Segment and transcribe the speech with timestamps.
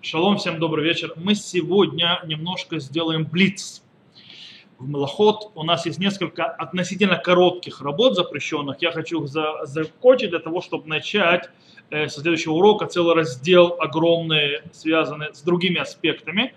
[0.00, 1.12] Шалом, всем добрый вечер.
[1.16, 3.82] Мы сегодня немножко сделаем блиц.
[4.78, 8.80] В Малахот у нас есть несколько относительно коротких работ запрещенных.
[8.80, 11.50] Я хочу их за, закончить для того, чтобы начать
[11.90, 16.54] э, со следующего урока целый раздел огромный, связанный с другими аспектами.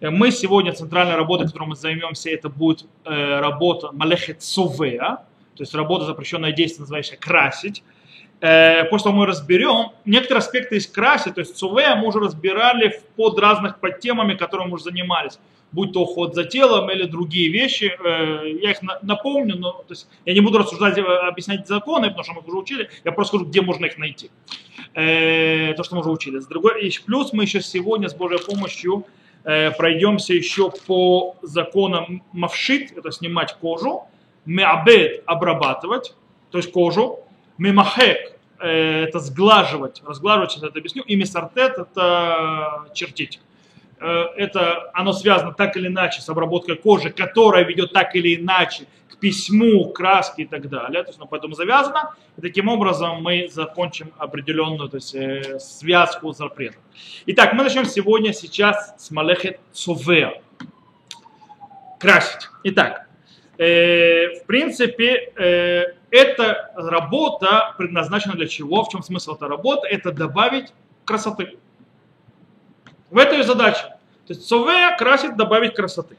[0.00, 5.62] Э, мы сегодня центральная работа, которой мы займемся, это будет э, работа Малехет Совея, то
[5.62, 7.84] есть работа запрещенное действие, называющая красить
[8.40, 13.00] э, после того мы разберем, некоторые аспекты из краси, то есть ЦУВ мы уже разбирали
[13.16, 15.38] под разных подтемами, которыми мы уже занимались,
[15.72, 20.08] будь то уход за телом или другие вещи, э, я их напомню, но то есть,
[20.24, 23.36] я не буду рассуждать, э, объяснять законы, потому что мы их уже учили, я просто
[23.36, 24.30] скажу, где можно их найти,
[24.94, 26.38] э, то, что мы уже учили.
[26.38, 29.06] С другой, плюс мы еще сегодня с Божьей помощью
[29.44, 34.04] э, пройдемся еще по законам мавшит, это снимать кожу,
[34.44, 36.14] меабед обрабатывать,
[36.50, 37.20] то есть кожу,
[37.60, 43.38] мемахек э, это сглаживать, разглаживать, сейчас это объясню, и мисартет это чертить.
[44.00, 48.86] Э, это оно связано так или иначе с обработкой кожи, которая ведет так или иначе
[49.08, 51.02] к письму, краске и так далее.
[51.02, 52.14] То есть, ну, поэтому завязано.
[52.38, 56.80] И таким образом мы закончим определенную то есть, э, связку запретов.
[57.26, 60.40] Итак, мы начнем сегодня, сейчас с Малехет Цувеа.
[61.98, 62.48] Красить.
[62.64, 63.06] Итак,
[63.58, 68.84] в принципе, эта работа предназначена для чего?
[68.84, 69.86] В чем смысл этой работы?
[69.88, 70.72] Это добавить
[71.04, 71.56] красоты.
[73.10, 73.82] В этой задаче.
[74.26, 76.16] То есть сове красит добавить красоты.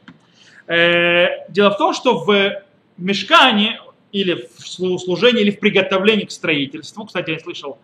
[0.68, 2.64] Э, дело в том, что в
[2.98, 3.80] мешкане
[4.12, 7.78] или в служении, или в приготовлении к строительству, кстати, я слышал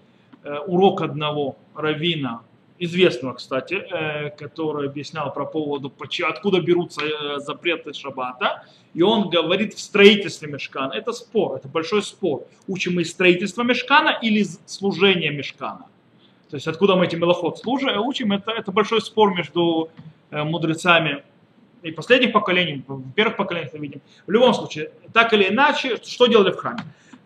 [0.44, 2.42] э, урок одного равина
[2.80, 5.92] известного, кстати, э, который объяснял про поводу,
[6.30, 8.64] откуда берутся э, запреты шаббата.
[8.94, 10.94] И он говорит в строительстве мешкана.
[10.94, 12.46] Это спор, это большой спор.
[12.68, 15.86] Учим мы строительство мешкана или служение мешкана.
[16.50, 19.90] То есть откуда мы эти мелоход служим, а учим, это, это большой спор между
[20.32, 21.24] э, мудрецами
[21.84, 24.02] и последних поколений, в первых поколениях мы видим.
[24.26, 26.84] В любом случае, так или иначе, что делали в храме?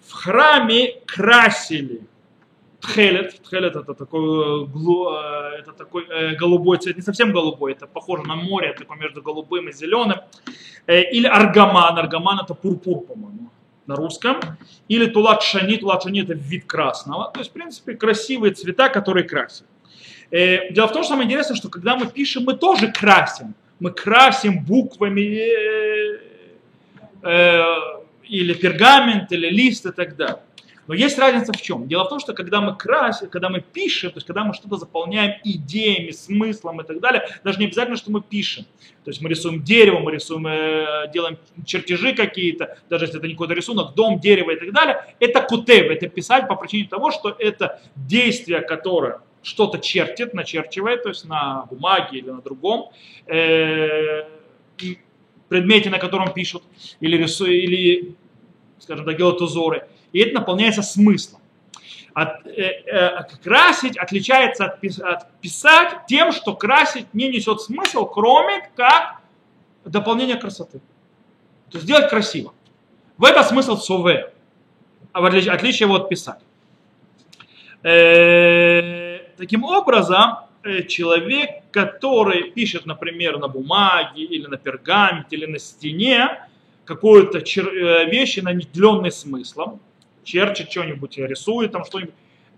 [0.08, 2.02] В храме красили
[2.82, 3.42] Тхелет.
[3.44, 8.36] Тхелет это такой, э, это такой э, голубой цвет, не совсем голубой, это похоже на
[8.36, 10.18] море, такой между голубым и зеленым.
[10.88, 11.98] Э, или аргаман.
[11.98, 13.50] Аргаман это пурпур, по-моему,
[13.86, 14.40] на русском.
[14.88, 15.78] Или тулат шани.
[15.78, 17.32] Тулат шани это вид красного.
[17.32, 19.68] То есть, в принципе, красивые цвета, которые красят.
[20.32, 23.54] Дело в том, что самое интересное, что когда мы пишем, мы тоже красим.
[23.80, 25.22] Мы красим буквами
[28.32, 30.40] или пергамент, или лист и так далее.
[30.88, 31.88] Но есть разница в чем?
[31.88, 34.78] Дело в том, что когда мы красим, когда мы пишем, то есть когда мы что-то
[34.78, 38.66] заполняем идеями, смыслом и так далее, даже не обязательно, что мы пишем.
[39.04, 43.34] То есть мы рисуем дерево, мы рисуем, э, делаем чертежи какие-то, даже если это не
[43.34, 47.36] какой-то рисунок, дом, дерево и так далее, это кутев, это писать по причине того, что
[47.38, 52.92] это действие, которое что-то чертит, начерчивает, то есть на бумаге или на другом
[53.28, 54.24] э,
[55.48, 56.64] предмете, на котором пишут,
[57.00, 58.16] или рисуют, или,
[58.80, 61.42] скажем так, делают узоры и это наполняется смыслом.
[62.14, 68.06] От, э, э, красить отличается от, пис, от писать тем, что красить не несет смысл,
[68.06, 69.22] кроме как
[69.86, 70.80] дополнение красоты.
[71.70, 72.54] То есть сделать красиво.
[73.18, 74.34] В этом смысл сове,
[75.14, 76.40] а в отличие, отличие от писать.
[77.84, 85.60] Э, таким образом, э, человек, который пишет, например, на бумаге или на пергаменте или на
[85.60, 86.46] стене
[86.84, 89.80] какую-то чер- э, вещь, наделенный смыслом,
[90.24, 92.14] черчит что-нибудь, рисует там что-нибудь.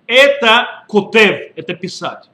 [0.07, 2.29] Это кутев, это писать.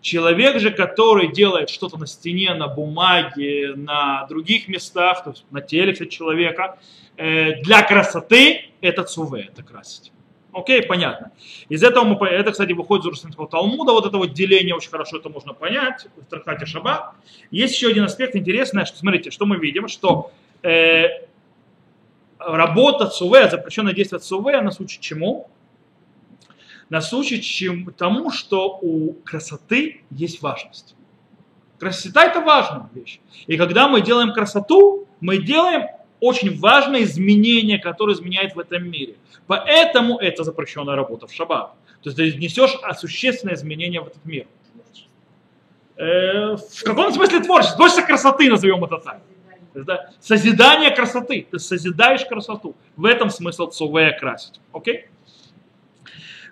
[0.00, 5.62] Человек же, который делает что-то на стене, на бумаге, на других местах, то есть на
[5.62, 6.78] теле человека,
[7.16, 10.12] э, для красоты, это цуве, это красить.
[10.54, 11.32] Окей, понятно.
[11.68, 15.16] Из этого мы, это, кстати, выходит из Иерусалимского Талмуда, вот это вот деление очень хорошо
[15.16, 17.14] это можно понять в трактате Шаба.
[17.50, 20.30] Есть еще один аспект интересный, что, смотрите, что мы видим, что
[20.62, 21.08] э,
[22.46, 25.48] работа ЦУВ, запрещенное действие ЦУВ, нас учит чему?
[26.90, 30.94] Нас учит чем, тому, что у красоты есть важность.
[31.78, 33.20] Красота это важная вещь.
[33.46, 35.88] И когда мы делаем красоту, мы делаем
[36.20, 39.16] очень важное изменение, которое изменяет в этом мире.
[39.46, 41.74] Поэтому это запрещенная работа в шаббат.
[42.02, 44.46] То есть ты несешь существенное изменение в этот мир.
[45.96, 47.76] Э, в каком смысле творчество?
[47.76, 49.20] Творчество красоты, назовем это так.
[49.74, 51.46] Это созидание красоты.
[51.50, 52.74] Ты созидаешь красоту.
[52.96, 54.60] В этом смысл цувея красить.
[54.72, 55.06] Окей?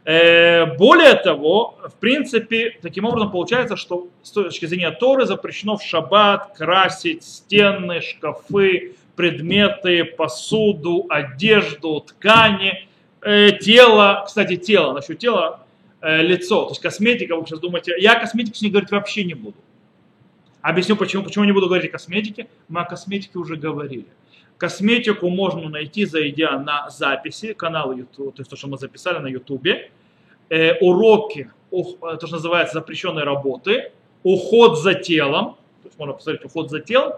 [0.05, 5.83] Э, более того, в принципе, таким образом получается, что с точки зрения Торы запрещено в
[5.83, 12.89] шаббат красить стены, шкафы, предметы, посуду, одежду, ткани,
[13.21, 14.25] э, тело.
[14.27, 15.65] Кстати, тело, насчет тела,
[16.01, 16.65] э, лицо.
[16.65, 19.57] То есть косметика, вы сейчас думаете, я о косметике с ней говорить вообще не буду.
[20.63, 21.25] Объясню почему.
[21.25, 22.49] Почему не буду говорить о косметике?
[22.69, 24.07] Мы о косметике уже говорили.
[24.57, 29.27] Косметику можно найти, зайдя на записи, канал YouTube, то есть то, что мы записали на
[29.27, 29.67] YouTube,
[30.49, 33.91] э, уроки, то, что называется запрещенные работы,
[34.23, 37.15] уход за телом, то есть можно посмотреть уход за телом,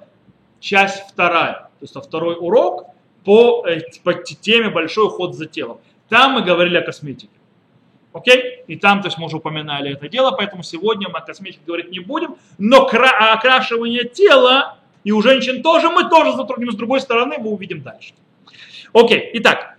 [0.59, 2.87] часть вторая, то есть второй урок
[3.25, 5.81] по, э, по теме большой уход за телом.
[6.09, 7.34] Там мы говорили о косметике.
[8.15, 8.63] Окей?
[8.69, 11.91] И там, то есть мы уже упоминали это дело, поэтому сегодня мы о косметике говорить
[11.91, 17.01] не будем, но кра- окрашивание тела и у женщин тоже мы тоже затронем с другой
[17.01, 18.15] стороны, мы увидим дальше.
[18.93, 19.77] Окей, итак,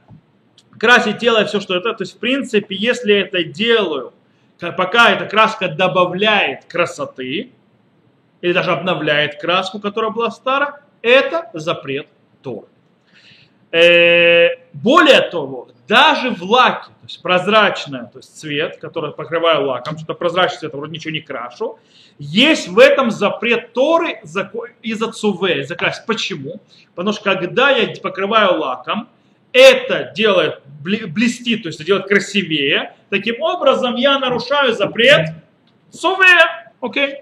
[0.78, 4.14] красить тело и все, что это, то есть в принципе, если это делаю,
[4.60, 7.52] пока эта краска добавляет красоты,
[8.42, 12.08] или даже обновляет краску, которая была старая, это запрет
[12.44, 12.68] Торы.
[13.72, 19.98] Э, более того, даже в лаке, то есть прозрачное, то есть цвет, который покрываю лаком,
[19.98, 21.80] что-то прозрачный цвет, вроде ничего не крашу,
[22.18, 24.20] есть в этом запрет Торы
[24.84, 26.06] из-за цуве, из-за красить.
[26.06, 26.62] Почему?
[26.96, 29.10] Потому что когда я покрываю лаком,
[29.52, 32.96] это делает блестит, то есть делает красивее.
[33.10, 35.30] Таким образом я нарушаю запрет
[35.92, 36.72] цуве.
[36.82, 37.22] Окей?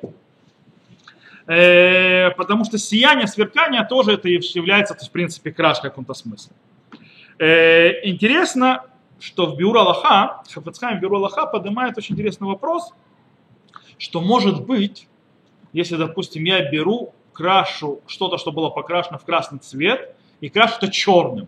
[1.45, 6.13] Э, потому что сияние, сверкание тоже это является, то есть, в принципе, краской в каком-то
[6.13, 6.53] смысле.
[7.39, 8.85] Э, интересно,
[9.19, 12.93] что в Бюро Аллаха, Хафацхайм Бюро Аллаха поднимает очень интересный вопрос,
[13.97, 15.07] что может быть,
[15.71, 20.91] если, допустим, я беру, крашу что-то, что было покрашено в красный цвет, и крашу это
[20.91, 21.47] черным.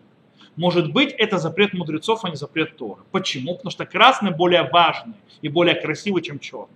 [0.56, 3.02] Может быть, это запрет мудрецов, а не запрет Торы.
[3.12, 3.56] Почему?
[3.56, 6.70] Потому что красный более важный и более красивый, чем черный.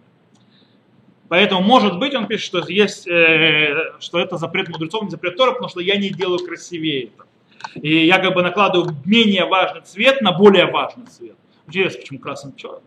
[1.30, 5.52] Поэтому, может быть, он пишет, что, есть, э, что это запрет мудрецов, не запрет Тора,
[5.52, 7.29] потому что я не делаю красивее это.
[7.76, 11.36] И я как бы накладываю менее важный цвет на более важный цвет.
[11.68, 12.82] Интересно, почему красный черный?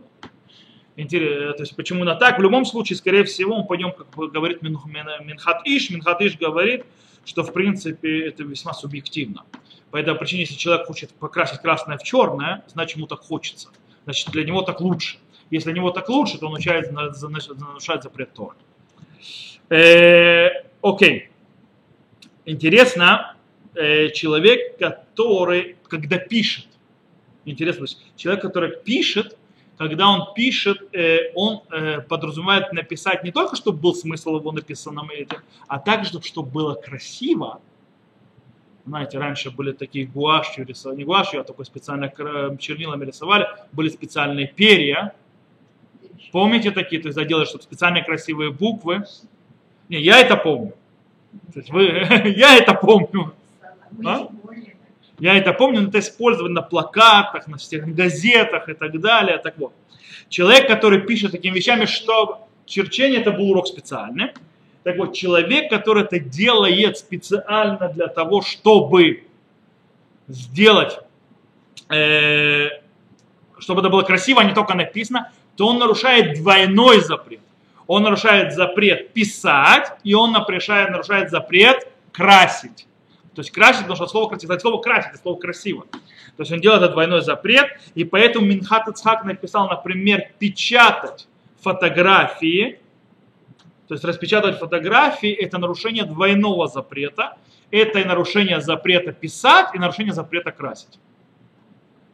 [0.96, 2.38] Интересно, то есть почему на так?
[2.38, 5.90] В любом случае, скорее всего, мы пойдем, как говорит Минхат Иш.
[5.90, 6.84] Минхат Иш говорит,
[7.24, 9.44] что в принципе это весьма субъективно.
[9.90, 13.68] По этой причине, если человек хочет покрасить красное в черное, значит ему так хочется.
[14.04, 15.18] Значит, для него так лучше.
[15.50, 18.56] Если для него так лучше, то он начинает нарушать запрет Тора.
[19.68, 20.48] Э,
[20.82, 21.28] окей.
[22.44, 23.31] Интересно,
[23.74, 26.66] э, человек, который, когда пишет,
[27.44, 27.86] интересно,
[28.16, 29.36] человек, который пишет,
[29.78, 35.10] когда он пишет, э, он э, подразумевает написать не только, чтобы был смысл его написанном,
[35.66, 37.60] а также, чтобы было красиво.
[38.84, 42.12] Знаете, раньше были такие гуашью рисовали, не гуашью, а такой специально
[42.58, 45.14] чернилами рисовали, были специальные перья,
[46.32, 49.04] Помните такие, то есть заделать, чтобы специальные красивые буквы.
[49.88, 50.72] Не, я это помню.
[51.52, 51.82] То есть вы,
[52.36, 53.34] я это помню.
[54.04, 54.28] А?
[55.18, 59.38] Я это помню, это использовали на плакатах, на всех газетах и так далее.
[59.38, 59.72] Так вот,
[60.28, 64.32] человек, который пишет такими вещами, что черчение это был урок специальный.
[64.82, 69.24] Так вот, человек, который это делает специально для того, чтобы
[70.26, 70.98] сделать,
[71.88, 72.68] э,
[73.58, 77.40] чтобы это было красиво, а не только написано, то он нарушает двойной запрет.
[77.86, 82.86] Он нарушает запрет писать, и он нарушает, нарушает запрет красить.
[83.34, 85.86] То есть красить, потому что слово кстати, слово красить, это слово красиво.
[85.90, 91.28] То есть он делает этот двойной запрет, и поэтому Минхат Ицхак написал, например, печатать
[91.60, 92.80] фотографии,
[93.88, 97.36] то есть распечатать фотографии, это нарушение двойного запрета,
[97.70, 100.98] это и нарушение запрета писать, и нарушение запрета красить.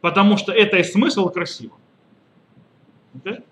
[0.01, 1.75] Потому что это и смысл красиво.
[3.15, 3.43] Okay?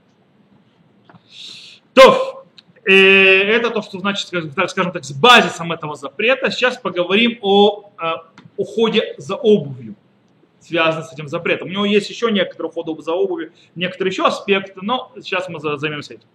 [1.94, 2.46] То,
[2.94, 6.52] это то, что значит, скажем так, с базисом этого запрета.
[6.52, 8.14] Сейчас поговорим о э,
[8.56, 9.96] уходе за обувью,
[10.60, 11.68] связанном с этим запретом.
[11.68, 16.16] У него есть еще некоторые уходы за обувью, некоторые еще аспекты, но сейчас мы займемся
[16.16, 16.28] этим.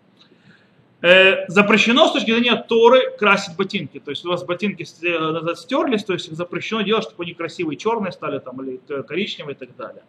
[1.00, 3.99] Э, запрещено с точки зрения Торы красить ботинки.
[3.99, 8.38] То есть у вас ботинки стерлись, то есть запрещено делать, чтобы они красивые, черные стали
[8.38, 10.02] там, или коричневые и так далее.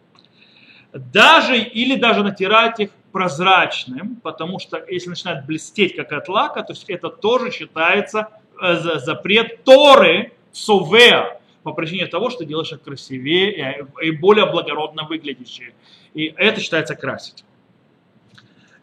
[0.94, 6.72] Даже или даже натирать их прозрачным, потому что если начинает блестеть как от лака, то
[6.72, 8.28] есть это тоже считается
[8.60, 15.74] э, запрет Торы совеа, по причине того, что делаешь их красивее и более благородно выглядящие.
[16.12, 17.44] И это считается красить.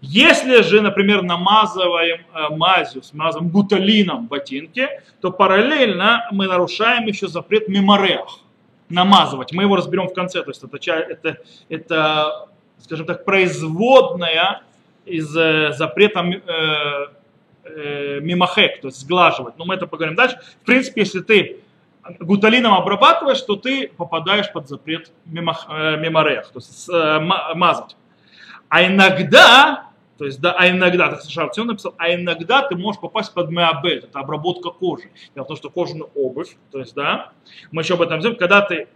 [0.02, 4.90] Если же, например, намазываем э, мазью, смазываем гуталином ботинки,
[5.22, 8.40] то параллельно мы нарушаем еще запрет мемореах
[8.92, 9.52] намазывать.
[9.54, 10.44] Мы его разберем в конце.
[10.44, 11.38] То есть это, это,
[11.70, 12.48] это
[12.80, 14.62] скажем так, производная
[15.06, 17.08] из э, запрета э,
[17.64, 19.58] э, мимахек, то есть сглаживать.
[19.58, 20.38] Но мы это поговорим дальше.
[20.62, 21.62] В принципе, если ты
[22.20, 27.20] гуталином обрабатываешь, то ты попадаешь под запрет мимах, э, миморех, то есть э,
[27.56, 27.96] мазать.
[28.70, 29.91] А иногда,
[30.22, 34.04] то есть, да, а иногда, так Шарцион написал, а иногда ты можешь попасть под меабет,
[34.04, 35.10] это обработка кожи.
[35.34, 37.34] Дело в том, что кожаную обувь, то есть, да,
[37.72, 38.88] мы еще об этом знаем, когда ты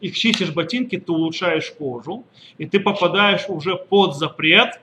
[0.00, 2.24] их чистишь ботинки, ты улучшаешь кожу,
[2.56, 4.80] и ты попадаешь уже под запрет.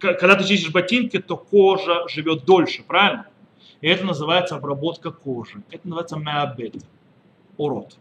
[0.00, 3.28] Когда ты чистишь ботинки, то кожа живет дольше, правильно?
[3.80, 5.62] И это называется обработка кожи.
[5.70, 6.74] Это называется меабет,
[7.56, 7.96] урод.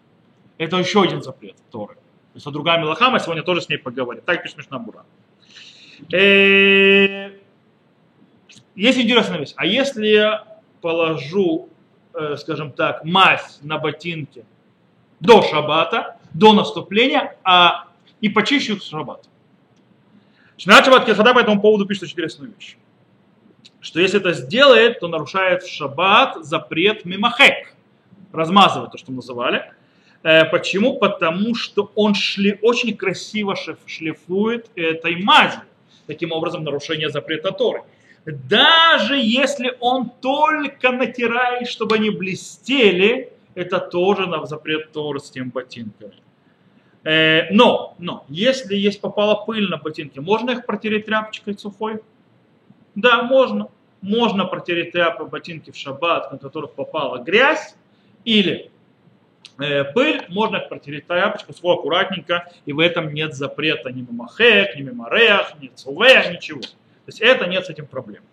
[0.58, 1.94] Это еще один запрет Торы.
[1.94, 4.24] То есть, а другая Мелаха, мы сегодня тоже с ней поговорим.
[4.25, 5.06] Так пишет Мишнабура.
[6.12, 7.32] Э,
[8.75, 9.54] есть интересная вещь.
[9.56, 11.70] А если я положу,
[12.13, 14.46] э, скажем так, мазь на ботинки
[15.20, 17.88] до шабата, до наступления, а
[18.22, 19.27] и почищу их в шаббат.
[20.58, 22.77] Шмиат Шаббат Кехада по этому поводу пишет интересную вещь.
[23.80, 27.74] Что если это сделает, то нарушает в шаббат запрет мимахек.
[28.34, 29.72] Размазывать то, что называли.
[30.24, 30.98] Э, почему?
[30.98, 35.62] Потому что он шли, очень красиво шлифует этой мазью.
[36.07, 37.83] Таким образом, нарушение запрета Торы.
[38.25, 45.49] Даже если он только натирает, чтобы они блестели, это тоже на запрет Торы с тем
[45.49, 46.13] ботинками.
[47.03, 52.01] Э, но, но, если есть попала пыль на ботинке, можно их протереть тряпочкой сухой?
[52.95, 53.69] Да, можно.
[54.01, 57.75] Можно протереть тряпкой ботинки в шаббат, на которых попала грязь
[58.25, 58.71] или
[59.57, 65.53] пыль, можно протереть тряпочкой сухой аккуратненько, и в этом нет запрета ни мимахек, ни мимарех,
[65.59, 66.61] ни цуве, ничего.
[66.61, 68.23] То есть это нет с этим проблем.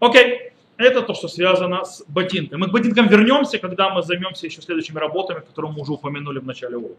[0.00, 0.52] Окей.
[0.78, 2.58] Это то, что связано с ботинками.
[2.58, 6.46] Мы к ботинкам вернемся, когда мы займемся еще следующими работами, которые мы уже упомянули в
[6.46, 6.96] начале урока.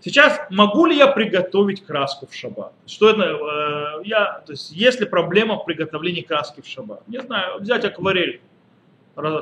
[0.00, 2.72] Сейчас могу ли я приготовить краску в шаббат?
[2.86, 3.22] Что это?
[3.22, 7.02] Э, я, то есть, есть ли проблема в приготовлении краски в шаббат?
[7.08, 8.40] Не знаю, взять акварель,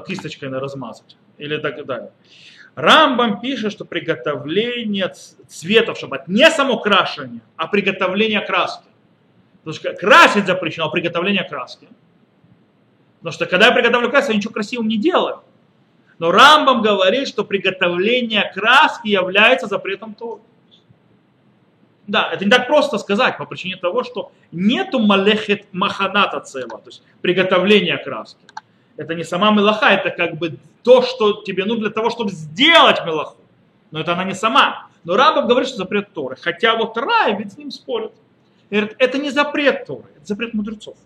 [0.07, 2.13] кисточкой размазать или так далее.
[2.75, 5.13] Рамбам пишет, что приготовление
[5.49, 8.85] цвета в шаббат, не само крашение, а приготовление краски.
[9.63, 11.89] Потому что красить запрещено, а приготовление краски–
[13.25, 15.41] Потому что когда я приготовлю краску, я ничего красивым не делаю.
[16.19, 20.43] Но Рамбам говорит, что приготовление краски является запретом Торы.
[22.07, 26.91] Да, это не так просто сказать по причине того, что нету малехет маханата целого, то
[26.91, 28.41] есть приготовление краски.
[28.97, 33.05] Это не сама мелаха, это как бы то, что тебе нужно для того, чтобы сделать
[33.05, 33.37] мелаху.
[33.91, 34.89] Но это она не сама.
[35.05, 36.37] Но Рамбам говорит, что запрет Торы.
[36.37, 38.13] Хотя вот Рай ведь с ним спорит.
[38.71, 40.97] Говорит, это не запрет Торы, это запрет мудрецов.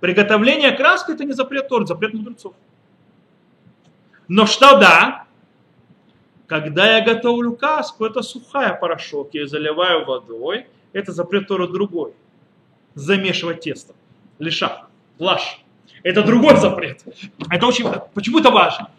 [0.00, 2.54] Приготовление краски это не запрет Тор, запрет мудрецов.
[4.28, 5.24] Но что да,
[6.46, 12.12] когда я готовлю каску, это сухая порошок, я заливаю водой, это запрет Тора другой.
[12.94, 13.94] Замешивать тесто,
[14.38, 14.87] лиша,
[15.18, 15.60] лаш.
[16.02, 17.02] Это другой запрет.
[17.50, 18.90] Это очень, почему это важно?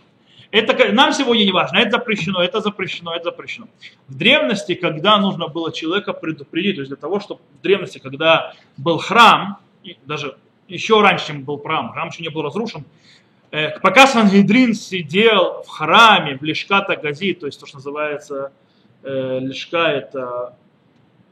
[0.51, 3.67] Это нам сегодня не важно, это запрещено, это запрещено, это запрещено.
[4.07, 8.53] В древности, когда нужно было человека предупредить, то есть для того, чтобы в древности, когда
[8.75, 9.59] был храм,
[10.05, 12.83] даже еще раньше, чем был храм, храм еще не был разрушен,
[13.51, 18.51] э, пока Сангидрин сидел в храме, в Лешката Гази, то есть то, что называется
[19.03, 20.57] э, Лешка, это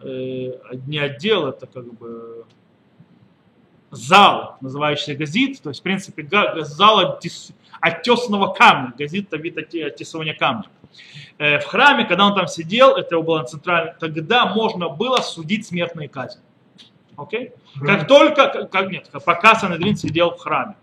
[0.02, 0.52] э,
[0.86, 2.46] не отдел, это как бы
[3.92, 6.28] зал, называющийся газит, то есть, в принципе,
[6.62, 7.24] зал от,
[7.82, 10.66] от тесного камня, газит это вид оттесывания камня.
[11.38, 16.10] Э, в храме, когда он там сидел, это было центрально, тогда можно было судить смертные
[16.10, 16.42] казни.
[17.16, 17.52] Окей?
[17.84, 20.76] Как только, как, нет, пока Санедрин сидел в храме.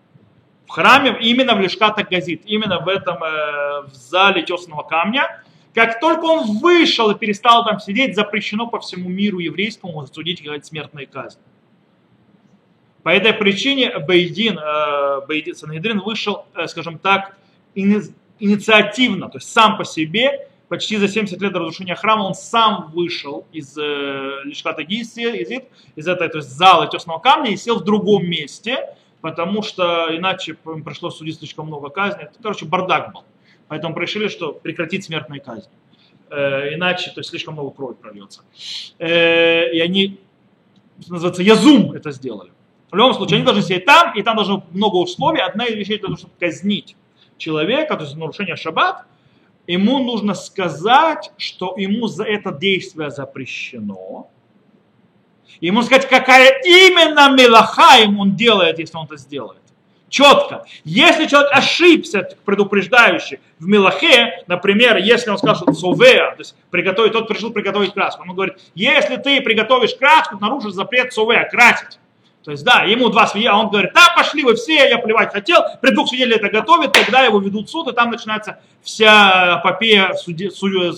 [0.66, 5.42] В храме, именно в Лешката Газит, именно в этом э, в зале тесного камня,
[5.74, 11.06] как только он вышел и перестал там сидеть, запрещено по всему миру еврейскому судить смертные
[11.06, 11.42] казни.
[13.04, 17.36] По этой причине Бейдин, э, Бейдин Санедрин вышел, э, скажем так,
[17.74, 22.90] инициативно, то есть сам по себе почти за 70 лет до разрушения храма он сам
[22.94, 25.64] вышел из э, Лишката Гизит,
[25.96, 30.56] из этой то есть зала тесного камня и сел в другом месте, потому что иначе
[30.64, 32.28] им пришлось судить слишком много казней.
[32.42, 33.24] Короче, бардак был.
[33.68, 35.70] Поэтому решили, что прекратить смертные казни.
[36.30, 38.40] Э, иначе то есть, слишком много крови прольется.
[38.98, 40.18] И они,
[41.06, 42.53] называется, язум это сделали.
[42.94, 45.40] В любом случае, они должны сидеть там, и там должно много условий.
[45.40, 46.94] Одна из вещей для того, чтобы казнить
[47.38, 49.04] человека, то есть нарушение шаббат,
[49.66, 54.30] ему нужно сказать, что ему за это действие запрещено.
[55.60, 59.62] Ему сказать, какая именно мелаха ему он делает, если он это сделает.
[60.08, 60.64] Четко.
[60.84, 67.28] Если человек ошибся, предупреждающий, в мелахе, например, если он что совея, то есть приготовить, тот
[67.28, 71.98] решил приготовить краску, он говорит, если ты приготовишь краску, нарушишь запрет совея, красить.
[72.44, 75.62] То есть, да, ему два свидетеля, он говорит, да, пошли вы все, я плевать хотел,
[75.80, 80.12] при двух свидетелей это готовят, тогда его ведут в суд, и там начинается вся эпопея
[80.12, 80.92] суди, суди,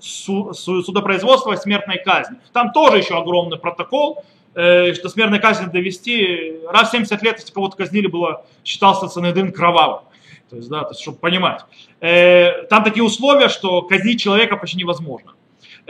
[0.00, 2.36] судопроизводства смертной казни.
[2.52, 4.24] Там тоже еще огромный протокол,
[4.54, 9.52] э, что смертной казни довести, раз в 70 лет, если кого-то казнили, было, считался Санедрин
[9.52, 10.04] кровавым.
[10.50, 11.62] То есть, да, то есть, чтобы понимать.
[12.00, 15.32] Э, там такие условия, что казнить человека почти невозможно.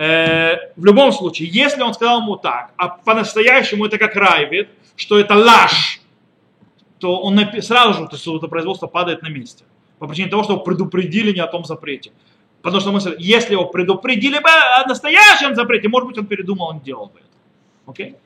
[0.01, 5.35] В любом случае, если он сказал ему так, а по-настоящему это как Райвит, что это
[5.35, 6.01] ложь,
[6.99, 9.65] то он сразу же, то есть судопроизводство падает на месте.
[9.99, 12.13] По причине того, что его предупредили не о том запрете.
[12.63, 16.81] Потому что мысль, если его предупредили бы о настоящем запрете, может быть, он передумал, он
[16.81, 17.29] делал бы это.
[17.87, 18.17] Окей?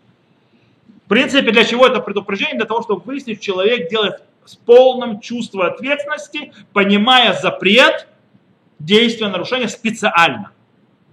[1.07, 2.57] В принципе, для чего это предупреждение?
[2.57, 8.07] Для того, чтобы выяснить, человек делает с полным чувством ответственности, понимая запрет,
[8.79, 10.53] действия нарушения специально.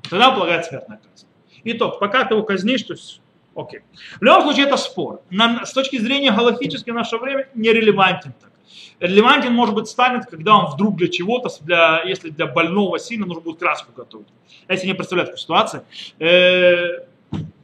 [0.10, 1.28] Тогда полагается смертная казнь.
[1.64, 3.22] Итог, пока ты его казнишь, то есть
[3.54, 3.82] Окей.
[4.20, 5.22] В любом случае это спор.
[5.30, 8.52] На, с точки зрения галактической в наше время нерелевантен так.
[9.00, 13.42] Релевантен может быть станет, когда он вдруг для чего-то, для, если для больного сильно нужно
[13.42, 14.28] будет краску готовить.
[14.70, 15.84] Если не представляет такую ситуацию,
[16.20, 17.06] э,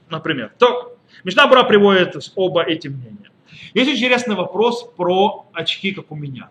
[0.10, 3.32] например, то Мишна приводит оба эти мнения.
[3.74, 6.50] Есть интересный вопрос про очки, как у меня.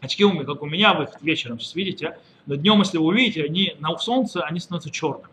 [0.00, 2.16] Очки, как у меня, вы их вечером сейчас видите,
[2.46, 5.28] но днем, если вы увидите, они на солнце, они становятся черными.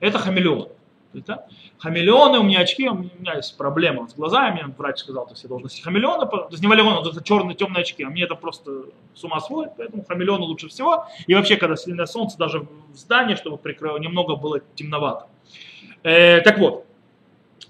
[0.00, 0.68] Это хамелеон.
[1.12, 1.46] Да?
[1.78, 5.48] Хамелеоны, у меня очки, у меня есть проблема с глазами, врач сказал, то есть я
[5.48, 8.70] должен носить хамелеоны, то есть не валеоны, это черные темные очки, а мне это просто
[9.14, 11.06] с ума сводит, поэтому хамелеоны лучше всего.
[11.26, 15.26] И вообще, когда сильное солнце, даже в здании, чтобы прикрыло, немного было темновато.
[16.02, 16.84] Э, так вот,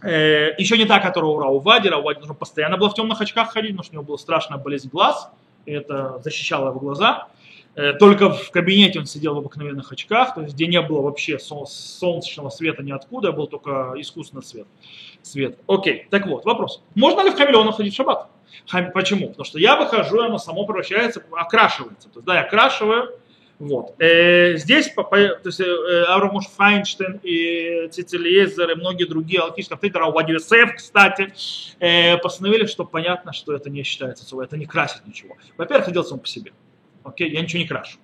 [0.02, 3.70] э, еще не та, которая у Раувади, Раувади нужно постоянно было в темных очках ходить,
[3.70, 5.30] потому что у него была страшная болезнь глаз,
[5.66, 7.28] и это защищало его глаза.
[7.78, 11.38] Э, только в кабинете он сидел в обыкновенных очках, то есть где не было вообще
[11.38, 14.66] солнечного света ниоткуда, был только искусственный свет.
[15.22, 15.60] свет.
[15.68, 16.82] Окей, так вот, вопрос.
[16.96, 18.30] Можно ли в хамелеонах ходить в шаббат?
[18.92, 19.28] Почему?
[19.28, 22.08] Потому что я выхожу, оно само превращается, окрашивается.
[22.08, 23.16] То есть, да, я окрашиваю,
[23.60, 23.94] вот.
[24.00, 30.28] Э, здесь то есть, э, Аврамуш Файнштейн и Цицелиезер и многие другие алхимические авторитеты, Раувад
[30.28, 31.32] Юсеф, кстати,
[31.78, 35.36] э, постановили, что понятно, что это не считается, это не красит ничего.
[35.56, 36.52] Во-первых, делается само по себе.
[37.08, 37.98] Окей, я ничего не крашу.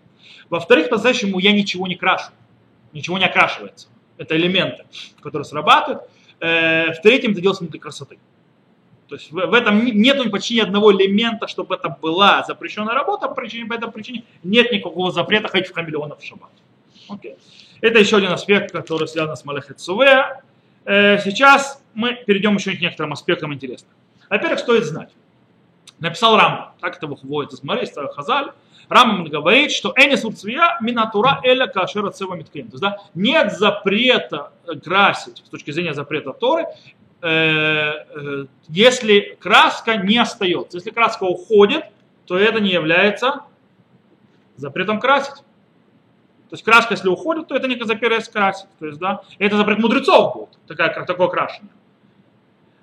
[0.50, 2.32] Во-вторых, по-настоящему я ничего не крашу.
[2.92, 3.88] Ничего не окрашивается.
[4.16, 4.84] Это элементы,
[5.20, 6.02] которые срабатывают.
[6.40, 8.18] Э, в-третьем, это делается для красоты.
[9.08, 13.34] То есть в, этом нет почти ни одного элемента, чтобы это была запрещенная работа, по,
[13.34, 16.50] причине, по этой причине нет никакого запрета ходить в хамелеонов в шаббат.
[17.10, 17.36] Okay.
[17.82, 20.42] Это еще один аспект, который связан с Малахет Суве.
[20.84, 23.90] Э, сейчас мы перейдем еще к некоторым аспектам интересным.
[24.30, 25.10] Во-первых, стоит знать.
[25.98, 28.52] Написал Рам, так это выходит из Марии, Хазаль,
[28.88, 32.68] Рамам говорит, что Энис урцвия минатура эля кашера цева миткин.
[32.68, 34.52] То есть, да, нет запрета
[34.84, 36.66] красить с точки зрения запрета Торы,
[37.22, 40.78] э, э, если краска не остается.
[40.78, 41.84] Если краска уходит,
[42.26, 43.42] то это не является
[44.56, 45.36] запретом красить.
[46.50, 48.68] То есть краска, если уходит, то это не запрет красить.
[48.78, 51.72] То есть, да, это запрет мудрецов будет, такая, такое крашение.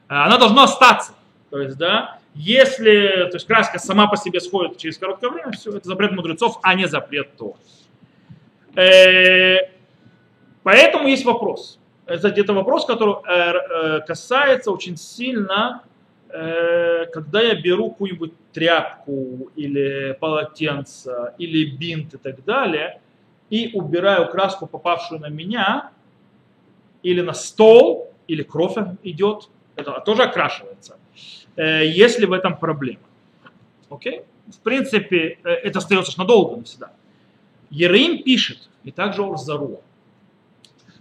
[0.07, 1.13] Она должна остаться.
[1.51, 5.75] То есть, да, если то есть краска сама по себе сходит через короткое время, все,
[5.75, 7.55] это запрет мудрецов, а не запрет то.
[8.75, 9.69] Э,
[10.63, 11.79] поэтому есть вопрос.
[12.05, 15.83] Это где-то вопрос, который э, э, касается очень сильно,
[16.33, 23.01] когда я беру какую-нибудь тряпку или полотенце или бинт и так далее,
[23.49, 25.91] и убираю краску, попавшую на меня,
[27.03, 30.97] или на стол, или кровь идет, это тоже окрашивается.
[31.55, 33.01] Э, если в этом проблема.
[33.89, 34.21] Окей?
[34.47, 36.91] В принципе, э, это остается надолго навсегда.
[37.69, 39.81] Ереим пишет, и также Орзаруа,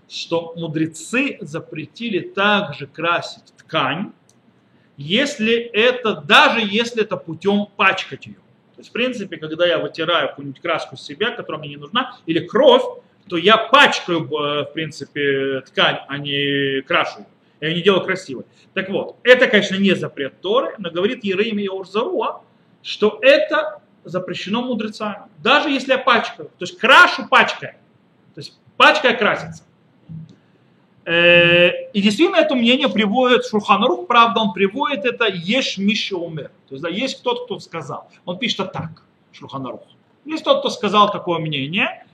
[0.09, 4.13] что мудрецы запретили также красить ткань,
[4.97, 8.35] если это, даже если это путем пачкать ее.
[8.35, 12.19] То есть, в принципе, когда я вытираю какую-нибудь краску с себя, которая мне не нужна,
[12.27, 12.83] или кровь,
[13.29, 17.27] то я пачкаю, э, в принципе, ткань, а не крашу ее
[17.61, 18.45] я не делаю красивой.
[18.75, 22.43] Так вот, это, конечно, не запрет Торы, но говорит Ереем и Орзаруа,
[22.83, 25.25] что это запрещено мудрецами.
[25.39, 27.77] Даже если я пачкаю, то есть крашу пачкая,
[28.35, 29.65] то есть пачкая красится.
[31.05, 36.51] Э, и действительно это мнение приводит Шурханарух, правда, он приводит это Еш Миши умер.
[36.69, 38.09] То есть да, есть кто-то, кто сказал.
[38.25, 39.81] Он пишет это так, Шурханарух.
[40.25, 42.05] Есть тот, кто сказал такое мнение.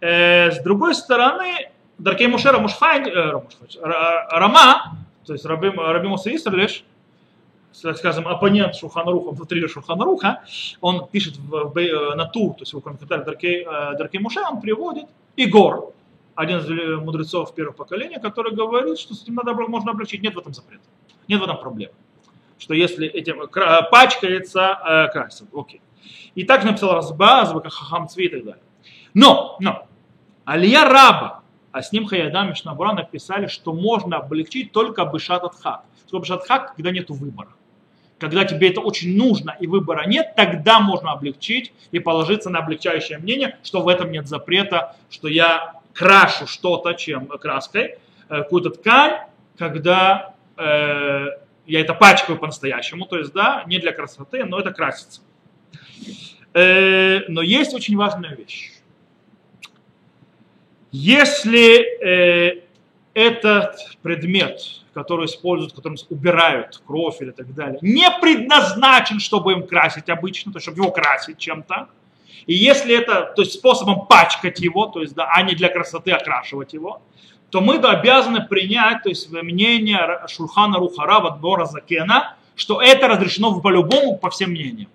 [0.00, 3.40] Э, с другой стороны, Даркей Мушера Мушфайн, э,
[4.30, 6.84] Рама, то есть Раби, Раби Муса Исрлиш,
[7.72, 10.42] скажем, оппонент Шуханаруха, внутри Шуханаруха,
[10.80, 14.40] он пишет в, в, э, на тур, то есть в комментариях Даркей, э, Даркей Муше,
[14.40, 15.92] он приводит Игор,
[16.34, 20.22] один из мудрецов первого поколения, который говорит, что с этим надо, можно облегчить.
[20.22, 20.82] Нет в этом запрета.
[21.28, 21.94] Нет в этом проблемы.
[22.58, 23.48] Что если этим
[23.90, 25.48] пачкается, э, красит.
[25.54, 25.80] Окей.
[26.34, 28.62] И также написал Разбаз, Хахам Цви и так далее.
[29.14, 29.86] Но, но,
[30.44, 31.43] Алия раба,
[31.74, 35.82] а с ним Хаядам и Шнабура написали, что можно облегчить только бышат хак.
[36.06, 37.48] Что бышат хак, когда нет выбора.
[38.20, 43.18] Когда тебе это очень нужно и выбора нет, тогда можно облегчить и положиться на облегчающее
[43.18, 47.96] мнение, что в этом нет запрета, что я крашу что-то чем краской, э,
[48.28, 49.22] какую-то ткань,
[49.58, 51.26] когда э,
[51.66, 55.22] я это пачкаю по-настоящему, то есть, да, не для красоты, но это красится.
[56.52, 58.73] Э, но есть очень важная вещь.
[60.96, 62.62] Если э,
[63.14, 64.60] этот предмет,
[64.92, 70.58] который используют, которым убирают кровь или так далее, не предназначен, чтобы им красить обычно, то
[70.58, 71.88] есть чтобы его красить чем-то,
[72.46, 76.12] и если это, то есть способом пачкать его, то есть, да, а не для красоты
[76.12, 77.02] окрашивать его,
[77.50, 84.16] то мы обязаны принять, то есть мнение Шульхана Рухара, Вадбора Закена, что это разрешено по-любому,
[84.16, 84.90] по всем мнениям.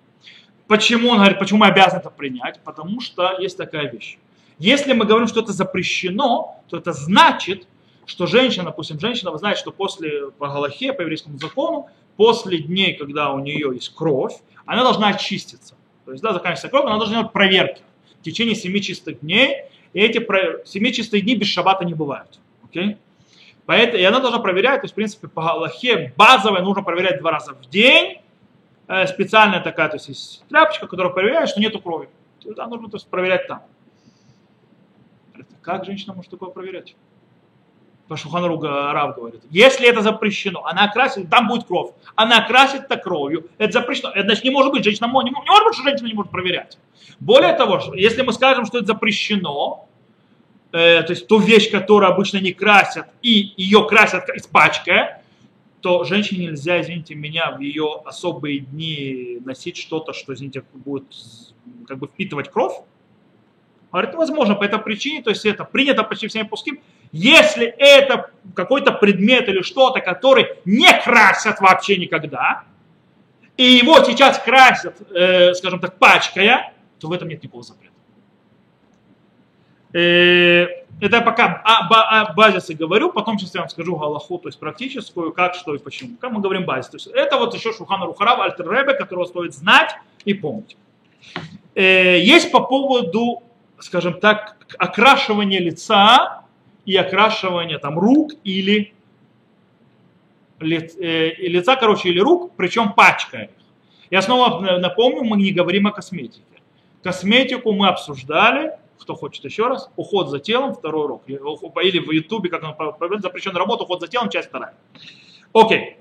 [0.66, 2.58] Почему он говорит, почему мы обязаны это принять?
[2.64, 4.16] Потому что есть такая вещь.
[4.60, 7.66] Если мы говорим, что это запрещено, то это значит,
[8.04, 12.94] что женщина, допустим, женщина, вы знаете, что после по Галахе, по еврейскому закону, после дней,
[12.94, 14.34] когда у нее есть кровь,
[14.66, 15.76] она должна очиститься.
[16.04, 17.80] То есть, да, заканчивается кровь, она должна делать проверки
[18.20, 19.64] в течение 7 чистых дней.
[19.94, 20.22] И эти
[20.66, 22.38] 7 чистых дней без шабата не бывают.
[22.70, 22.98] Okay?
[23.64, 27.30] Поэтому, и она должна проверять, то есть, в принципе, по Галахе базовое нужно проверять два
[27.30, 28.18] раза в день.
[28.88, 32.10] Э, специальная такая, то есть, есть тряпочка, которая проверяет, что нету крови.
[32.44, 33.62] Да, нужно то есть, проверять там.
[35.62, 36.94] Как женщина может такое проверять?
[38.08, 39.42] По Шуханру Рав говорит.
[39.50, 41.92] Если это запрещено, она окрасит, там будет кровь.
[42.16, 43.48] Она окрасит это кровью.
[43.58, 44.10] Это запрещено.
[44.10, 44.82] Это значит не может быть.
[44.82, 46.76] Женщина не, не может быть, что женщина не может проверять.
[47.20, 49.88] Более того, если мы скажем, что это запрещено,
[50.72, 55.22] э, то есть ту вещь, которую обычно не красят, и ее красят испачкая,
[55.80, 61.06] то женщине нельзя, извините меня, в ее особые дни носить что-то, что, извините, будет
[61.86, 62.74] как бы впитывать кровь.
[63.92, 68.92] Говорит, возможно, по этой причине, то есть это принято почти всеми пуским, если это какой-то
[68.92, 72.64] предмет или что-то, который не красят вообще никогда,
[73.56, 77.94] и его сейчас красят, э, скажем так, пачкая, то в этом нет никакого запрета.
[79.92, 80.66] Э,
[81.00, 85.32] это пока о, о базисе говорю, потом сейчас я вам скажу галаху, то есть практическую,
[85.32, 86.16] как, что и почему.
[86.20, 86.90] Как мы говорим базис.
[86.90, 90.76] То есть это вот еще Шухана Рухарав, Альтер Ребе, которого стоит знать и помнить.
[91.74, 93.42] Э, есть по поводу
[93.80, 96.44] скажем так, окрашивание лица
[96.84, 98.94] и окрашивание там рук или
[100.60, 103.50] э, лица, короче, или рук, причем пачкая их.
[104.10, 106.42] Я снова напомню, мы не говорим о косметике.
[107.02, 111.22] Косметику мы обсуждали, кто хочет еще раз, уход за телом, второй урок.
[111.28, 114.74] Или в ютубе, как он запрещенная работа, уход за телом, часть вторая.
[115.52, 115.96] Окей.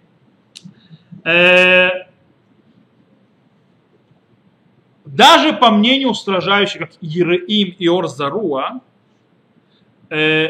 [1.23, 2.09] Э,
[5.19, 8.79] даже по мнению устражающих, как Ереим и Орзаруа,
[10.10, 10.47] э,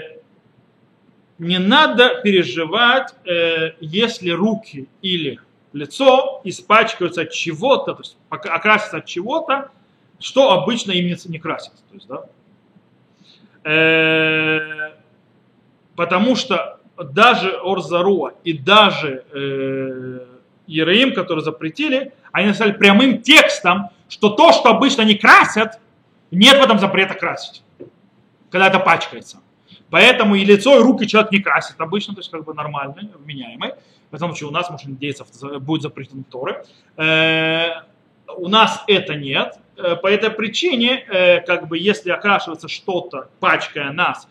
[1.40, 5.40] не надо переживать, э, если руки или
[5.74, 9.72] лицо испачкаются от чего-то, то есть окрасятся от чего-то,
[10.20, 11.82] что обычно им не, красится.
[11.90, 12.26] То есть, да?
[13.64, 14.92] э,
[15.96, 20.26] потому что даже Орзаруа и даже э,
[20.68, 25.80] Ереим, которые запретили, они написали прямым текстом, что то, что обычно не красят,
[26.32, 27.64] нет в этом запрета красить,
[28.50, 29.40] когда это пачкается.
[29.90, 33.74] Поэтому и лицо, и руки человек не красит обычно, то есть как бы нормальный, вменяемый.
[34.12, 35.26] Потому что у нас, можно надеяться,
[35.60, 36.64] будет запрещен Торы.
[36.98, 37.82] Э,
[38.38, 39.60] у нас это нет.
[39.78, 44.28] Э, по этой причине, э, как бы, если окрашивается что-то, пачкая нас,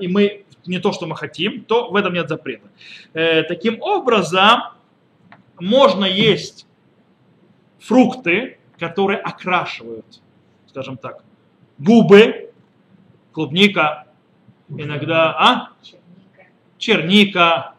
[0.00, 2.66] и мы не то, что мы хотим, то в этом нет запрета.
[3.12, 4.62] Таким образом,
[5.60, 6.66] можно есть
[7.78, 10.20] фрукты, которые окрашивают,
[10.68, 11.24] скажем так,
[11.78, 12.50] губы,
[13.32, 14.06] клубника,
[14.68, 15.70] иногда, а?
[16.78, 17.74] Черника,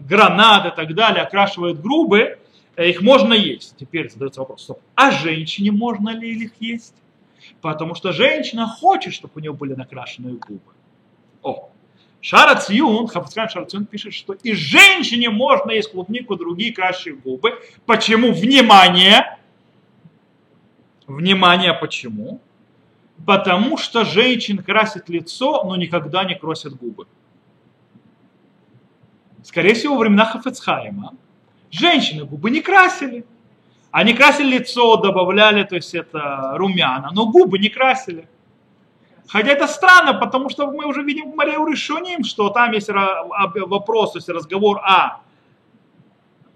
[0.00, 0.66] гранат.
[0.66, 2.38] и так далее, окрашивают губы,
[2.76, 3.76] э, их можно есть.
[3.76, 6.94] Теперь задается вопрос, стоп, а женщине можно ли их есть?
[7.60, 10.72] Потому что женщина хочет, чтобы у нее были накрашенные губы.
[11.42, 11.70] О,
[12.20, 17.58] Шара Циюн, Хафацкан Шара Циюн пишет, что и женщине можно есть клубнику, другие красящие губы.
[17.84, 18.32] Почему?
[18.32, 19.38] Внимание!
[21.06, 22.40] Внимание, почему?
[23.26, 27.06] Потому что женщин красит лицо, но никогда не красят губы.
[29.42, 31.12] Скорее всего, во времена Хафецхайма
[31.70, 33.24] женщины губы не красили.
[33.90, 38.26] Они красили лицо, добавляли, то есть это румяна, но губы не красили.
[39.28, 44.12] Хотя это странно, потому что мы уже видим в Мария Решуним, что там есть вопрос,
[44.12, 45.20] то есть разговор о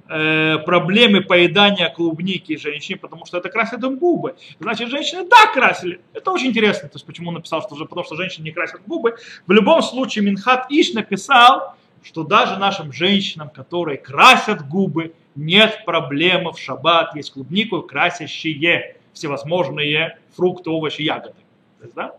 [0.08, 4.36] э, проблемы поедания клубники женщин, потому что это красит им губы.
[4.58, 6.00] Значит, женщины да красили.
[6.12, 6.88] Это очень интересно.
[6.88, 9.16] То есть почему он написал, что уже потому что женщины не красят губы.
[9.46, 16.52] В любом случае Минхат Иш написал, что даже нашим женщинам, которые красят губы, нет проблемы
[16.52, 21.34] в шаббат, есть клубнику красящие всевозможные фрукты, овощи, ягоды.
[21.82, 22.14] есть, да?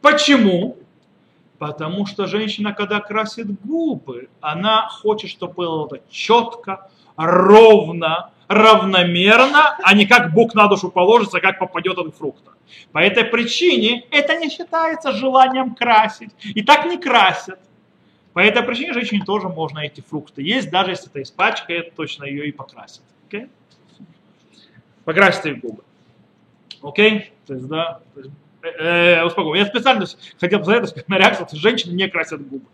[0.00, 0.76] Почему?
[1.58, 9.94] Потому что женщина, когда красит губы, она хочет, чтобы было это четко, ровно, равномерно, а
[9.94, 12.52] не как Бог на душу положится, как попадет от фрукта.
[12.92, 16.30] По этой причине это не считается желанием красить.
[16.42, 17.58] И так не красят.
[18.32, 22.46] По этой причине женщине тоже можно эти фрукты есть, даже если это испачкает, точно ее
[22.46, 23.02] и покрасит.
[23.28, 23.50] Okay?
[25.04, 25.82] Покрасьте губы.
[26.82, 27.12] Окей?
[27.12, 27.24] Okay?
[27.46, 28.30] То есть, да, есть,
[28.62, 29.58] э, успокой.
[29.58, 30.06] Я специально
[30.38, 32.66] хотел посоветовать на реакцию, что женщины не красят губы.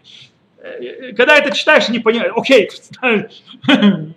[0.59, 2.33] Э, когда это читаешь, не понимаешь.
[2.37, 2.69] Окей.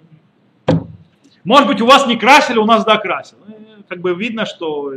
[1.48, 3.40] Может быть, у вас не красили, у нас да красили.
[3.48, 4.94] Э, как бы видно, что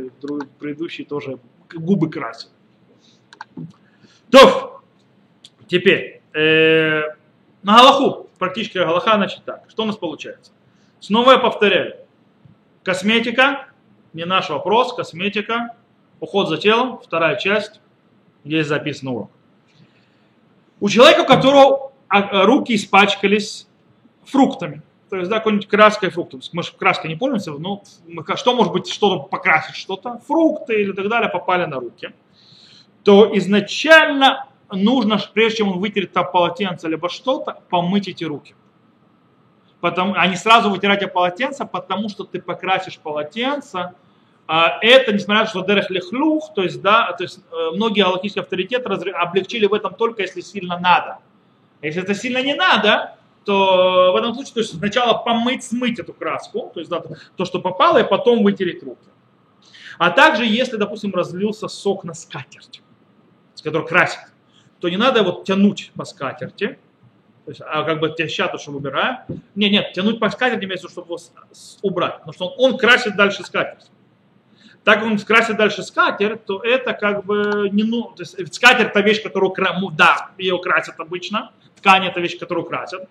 [0.59, 1.39] предыдущий тоже
[1.73, 2.49] губы красил.
[4.29, 4.81] То,
[5.67, 7.03] теперь, э,
[7.63, 9.63] на Галаху, практически Галаха, значит так.
[9.69, 10.51] Что у нас получается?
[10.99, 11.95] Снова я повторяю.
[12.83, 13.67] Косметика,
[14.11, 15.77] не наш вопрос, косметика,
[16.19, 17.79] уход за телом, вторая часть,
[18.43, 19.31] здесь записан урок.
[20.81, 23.67] У человека, у которого а, руки испачкались
[24.25, 24.81] фруктами,
[25.11, 26.41] то есть, да, какой-нибудь краской фруктов.
[26.53, 27.83] Мы же краской не пользуемся, но
[28.37, 32.13] что может быть, что-то покрасить, что-то, фрукты или так далее попали на руки,
[33.03, 38.55] то изначально нужно, прежде чем он вытерет там полотенце либо что-то, помыть эти руки.
[39.81, 43.91] Потому, а не сразу вытирать полотенце, потому что ты покрасишь полотенце,
[44.47, 48.03] а это, несмотря на то, что дерех лехлюх, то есть, да, то есть э, многие
[48.03, 51.17] галактические авторитеты облегчили в этом только если сильно надо.
[51.81, 56.13] Если это сильно не надо, то в этом случае то есть сначала помыть, смыть эту
[56.13, 57.03] краску, то есть да,
[57.35, 59.09] то, что попало, и потом вытереть руки.
[59.97, 62.81] А также, если, допустим, разлился сок на скатерть,
[63.55, 64.19] с которой красит,
[64.79, 66.79] то не надо его тянуть по скатерти,
[67.45, 69.17] то есть, а как бы тяща то, что выбираем.
[69.55, 71.17] Не, нет, тянуть по скатерти имеется, чтобы его
[71.81, 73.89] убрать, потому что он, он красит дальше скатерть.
[74.83, 78.89] Так как он красит дальше скатерть, то это как бы не ну, то есть скатерть
[78.89, 79.53] это вещь, которую
[79.91, 83.07] да, ее красят обычно, ткань это вещь, которую красят.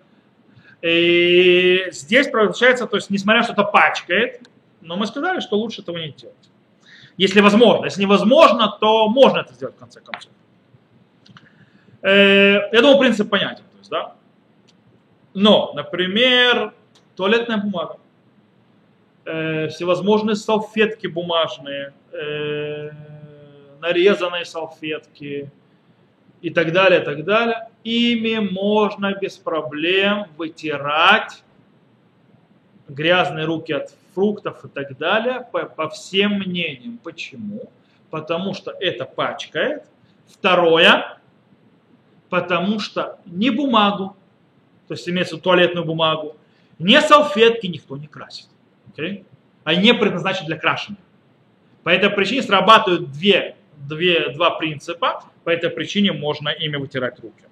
[0.81, 4.41] И здесь получается, то есть несмотря что это пачкает,
[4.81, 6.35] но мы сказали, что лучше этого не делать.
[7.17, 7.85] Если возможно.
[7.85, 10.31] Если невозможно, то можно это сделать в конце концов.
[12.01, 13.63] Э, я думаю, принцип понятен.
[13.63, 14.15] То есть, да?
[15.33, 16.73] Но, например,
[17.15, 17.97] туалетная бумага,
[19.25, 22.89] э, всевозможные салфетки бумажные, э,
[23.79, 25.51] нарезанные салфетки
[26.41, 27.69] и так далее, так далее.
[27.83, 31.43] Ими можно без проблем вытирать
[32.87, 36.97] грязные руки от фруктов и так далее, по, по всем мнениям.
[36.97, 37.71] Почему?
[38.09, 39.85] Потому что это пачкает.
[40.27, 41.17] Второе,
[42.29, 44.15] потому что ни бумагу,
[44.87, 46.35] то есть имеется туалетную бумагу,
[46.79, 48.47] ни салфетки никто не красит.
[48.91, 49.25] Okay?
[49.63, 50.99] Они не предназначены для крашения.
[51.83, 57.45] По этой причине срабатывают две, две, два принципа, по этой причине можно ими вытирать руки.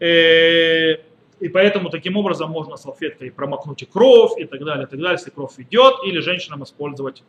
[0.00, 0.96] Э,
[1.40, 5.12] и поэтому таким образом можно салфеткой промокнуть и кровь и так далее, и так далее,
[5.12, 7.22] если кровь идет, или женщинам использовать,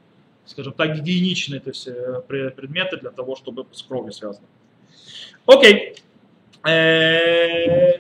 [0.45, 4.47] скажем так, гигиеничные то есть, э, предметы для того, чтобы с кровью связано.
[5.45, 5.95] Окей.
[6.67, 7.99] Э,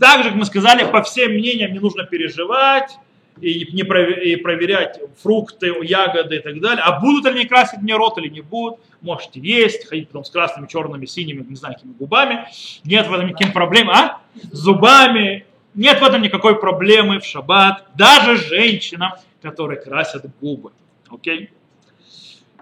[0.00, 2.96] также, как мы сказали, по всем мнениям не нужно переживать
[3.40, 6.82] и, не и проверять фрукты, ягоды и так далее.
[6.84, 10.30] А будут ли они красить мне рот или не будут, можете есть, ходить потом с
[10.30, 12.46] красными, черными, синими, не знаю, какими губами.
[12.84, 14.20] Нет в этом никаких проблем, а?
[14.50, 15.46] Зубами.
[15.74, 17.86] Нет в этом никакой проблемы в шаббат.
[17.94, 20.72] Даже женщинам, которые красят губы.
[21.08, 21.50] Окей?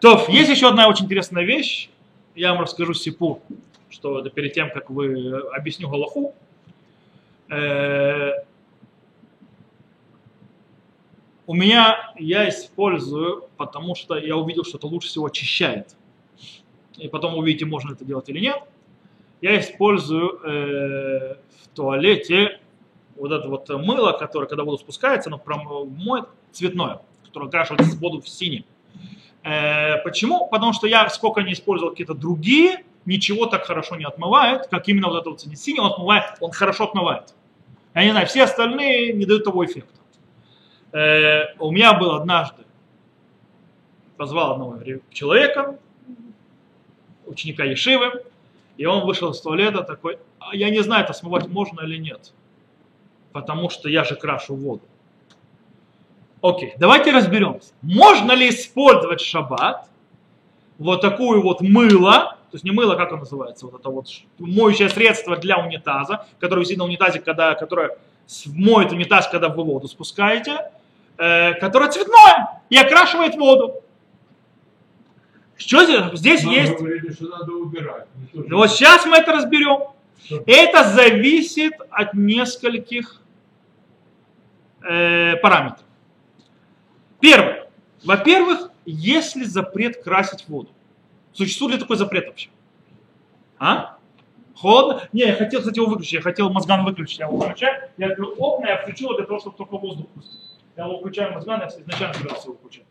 [0.00, 1.88] То, есть еще одна очень интересная вещь.
[2.34, 3.42] Я вам расскажу сипу,
[3.90, 6.34] что это перед тем, как вы объясню Галаху.
[7.50, 8.32] Э,
[11.48, 15.96] у меня я использую, потому что я увидел, что это лучше всего очищает.
[16.98, 18.62] И потом увидите, можно это делать или нет.
[19.40, 22.60] Я использую э, в туалете
[23.16, 25.40] вот это вот мыло, которое, когда воду спускается, оно
[25.86, 28.66] моет цветное, которое окрашивается с воду в синий.
[29.42, 30.48] Э, почему?
[30.48, 35.08] Потому что я сколько не использовал какие-то другие, ничего так хорошо не отмывает, как именно
[35.08, 37.34] вот это вот синий, он отмывает, он хорошо отмывает.
[37.94, 39.97] Я не знаю, все остальные не дают того эффекта.
[40.92, 42.62] Э, у меня был однажды,
[44.16, 45.78] позвал одного человека,
[47.26, 48.24] ученика Ешивы,
[48.76, 52.32] и он вышел из туалета такой, «А я не знаю, это смывать можно или нет,
[53.32, 54.82] потому что я же крашу воду.
[56.40, 57.72] Окей, давайте разберемся.
[57.82, 59.88] Можно ли использовать шаббат
[60.78, 64.06] вот такую вот мыло, то есть не мыло, как оно называется, вот это вот
[64.38, 67.98] моющее средство для унитаза, которое висит на унитазе, когда, которое
[68.46, 70.70] моет унитаз, когда вы воду спускаете,
[71.18, 73.82] э, которое цветное и окрашивает воду.
[75.56, 76.18] Что здесь?
[76.18, 76.72] Здесь есть...
[76.76, 78.06] говорили, что надо убирать.
[78.32, 79.88] Ну, Вот сейчас мы это разберем.
[80.24, 83.20] что- Это зависит от нескольких
[84.88, 85.84] э, параметров.
[87.20, 87.68] Первое.
[88.04, 90.70] Во-первых, есть ли запрет красить воду?
[91.32, 92.48] Существует ли такой запрет вообще?
[93.58, 93.96] А?
[94.54, 95.02] Холодно?
[95.12, 96.14] Не, я хотел, кстати, его выключить.
[96.14, 97.18] Я хотел мозган выключить.
[97.18, 97.90] Я его выключаю.
[97.96, 100.38] Я открыл окна, я включил для того, чтобы только воздух пустить.
[100.86, 102.84] Мозган, я изначально собирался выключать.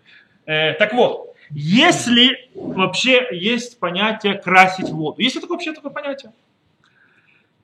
[0.45, 5.21] Э, так вот, если вообще есть понятие красить воду.
[5.21, 6.33] Есть ли такое вообще такое понятие?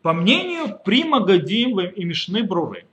[0.01, 2.85] По мнению Прима Гадим и Мишны Бруры,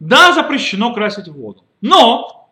[0.00, 1.64] да, запрещено красить воду.
[1.80, 2.50] Но,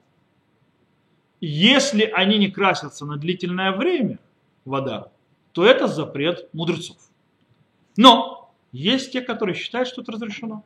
[1.40, 4.18] если они не красятся на длительное время,
[4.64, 5.10] вода,
[5.52, 6.98] то это запрет мудрецов.
[7.96, 10.64] Но, есть те, которые считают, что это разрешено.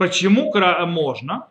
[0.00, 0.50] Почему
[0.86, 1.48] можно?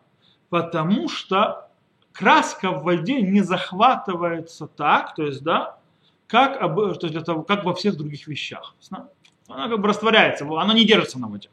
[0.50, 1.70] Потому что
[2.12, 5.78] краска в воде не захватывается так, то есть, да,
[6.26, 8.74] как, то есть для того, как во всех других вещах.
[9.48, 11.50] Она как бы растворяется, она не держится на воде.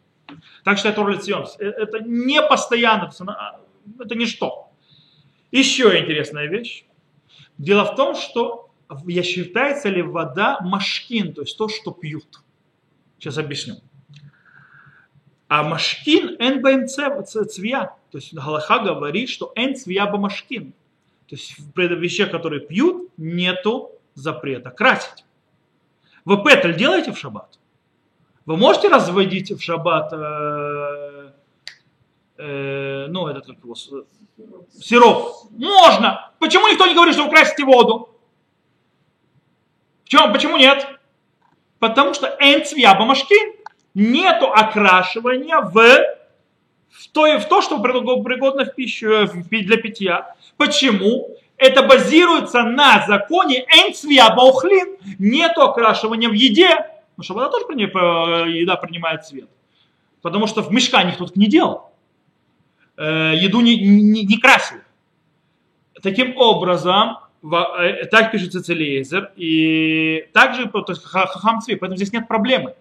[0.64, 1.44] Так считает Орлит Сион.
[1.58, 3.56] Э, Это не постоянно, она-
[4.00, 4.70] это ничто.
[5.52, 6.86] Еще интересная вещь.
[7.58, 8.70] Дело в том, что
[9.06, 12.40] я считается ли вода машкин, то есть то, что пьют.
[13.18, 13.74] Сейчас объясню.
[15.48, 17.94] А машкин эн бэм цвия.
[18.10, 20.72] То есть Галаха говорит, что эн цвия бамашкин.
[21.28, 25.24] То есть в вещах, которые пьют, нету запрета красить.
[26.24, 27.58] Вы петель делаете в шаббат?
[28.44, 31.30] Вы можете разводить в шаббат, э,
[32.38, 33.74] э, ну, этот, как его,
[34.80, 35.50] сироп?
[35.50, 36.32] Можно.
[36.38, 38.10] Почему никто не говорит, что вы красите воду?
[40.04, 40.86] Чем, почему нет?
[41.78, 43.55] Потому что эн цвия бамашкин.
[43.96, 45.72] Нету окрашивания в,
[46.90, 50.34] в, то, в то, что пригод- пригодно в пищу, э, для питья.
[50.58, 51.30] Почему?
[51.56, 54.98] Это базируется на законе эн цвия баухлин.
[55.18, 56.76] Нету окрашивания в еде.
[57.16, 59.48] Потому что вода тоже э, еда принимает цвет.
[60.20, 61.90] Потому что в мешкане никто так не делал.
[62.98, 64.82] Э, еду не, не, не красили.
[66.02, 67.20] Таким образом,
[68.10, 72.74] так пишется Целезер, и также Хахам Цви, поэтому здесь нет проблемы.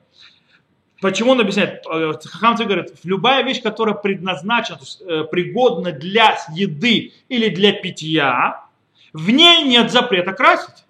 [1.01, 1.85] Почему он объясняет?
[1.91, 7.73] Э, Хахам говорит, любая вещь, которая предназначена, то есть, э, пригодна для еды или для
[7.73, 8.65] питья,
[9.13, 10.85] в ней нет запрета красить.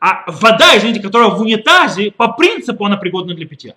[0.00, 3.74] А вода, извините, которая в унитазе, по принципу она пригодна для питья.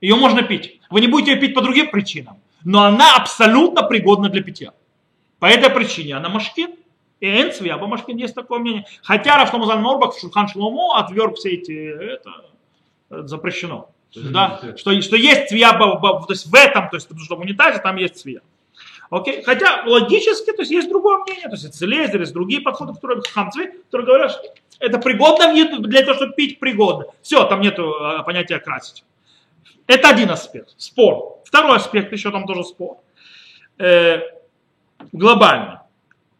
[0.00, 0.80] Ее можно пить.
[0.90, 4.72] Вы не будете ее пить по другим причинам, но она абсолютно пригодна для питья.
[5.38, 6.70] По этой причине она машкин.
[7.20, 8.84] И Энцви, а Машкин есть такое мнение.
[9.02, 13.90] Хотя Рафтомазан Норбак в Шурхан Шломо отверг все эти, это запрещено.
[14.14, 17.78] Да, что, что есть ба- то есть в этом, то есть потому что в унитазе
[17.78, 18.40] там есть цвия.
[19.10, 19.42] Окей?
[19.42, 23.22] Хотя логически, то есть есть другое мнение, то есть это Целезер, есть другие подходы, которые
[23.22, 24.42] хамцви, которые говорят, что
[24.80, 27.06] это пригодно для того, чтобы пить пригодно.
[27.22, 29.04] Все, там нету э, понятия красить.
[29.86, 31.38] Это один аспект, спор.
[31.44, 32.98] Второй аспект, еще там тоже спор.
[33.78, 34.20] Э,
[35.12, 35.82] глобально.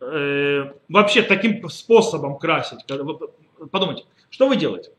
[0.00, 2.84] Э, вообще таким способом красить.
[3.70, 4.90] подумайте, что вы делаете?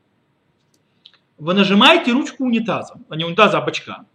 [1.39, 4.06] Вы нажимаете ручку унитаза, а не унитаза, а бачка.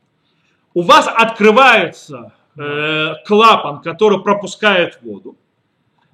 [0.74, 5.36] У вас открывается э, клапан, который пропускает воду.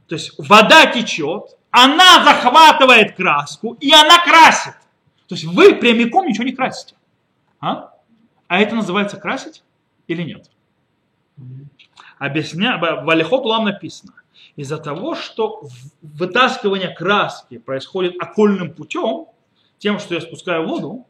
[0.07, 4.75] То есть вода течет, она захватывает краску, и она красит.
[5.27, 6.95] То есть вы прямиком ничего не красите.
[7.61, 7.93] А?
[8.47, 9.63] А это называется красить
[10.07, 10.51] или нет?
[12.19, 12.79] Объясня...
[12.79, 14.13] В Алихот Улам написано.
[14.57, 15.63] Из-за того, что
[16.03, 19.27] вытаскивание краски происходит окольным путем,
[19.81, 21.07] тем, что я спускаю воду,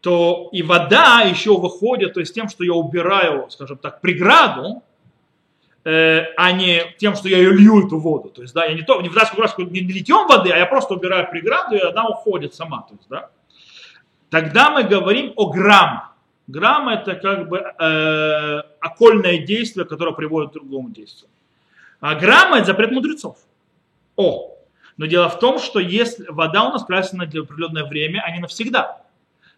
[0.00, 4.82] то и вода еще выходит, то есть тем, что я убираю, скажем так, преграду,
[5.84, 8.30] э, а не тем, что я ее лью, эту воду.
[8.30, 10.94] То есть, да, я не, то, не вытаскиваю краску не литьем воды, а я просто
[10.94, 12.82] убираю преграду, и она уходит сама.
[12.82, 13.30] То есть, да.
[14.28, 16.14] Тогда мы говорим о грамма.
[16.48, 21.30] Грамма это как бы э, окольное действие, которое приводит к другому действию.
[22.00, 23.36] А грамма это запрет мудрецов.
[24.16, 24.51] О,
[24.96, 28.40] но дело в том, что если вода у нас красена для определенное время, а не
[28.40, 29.02] навсегда.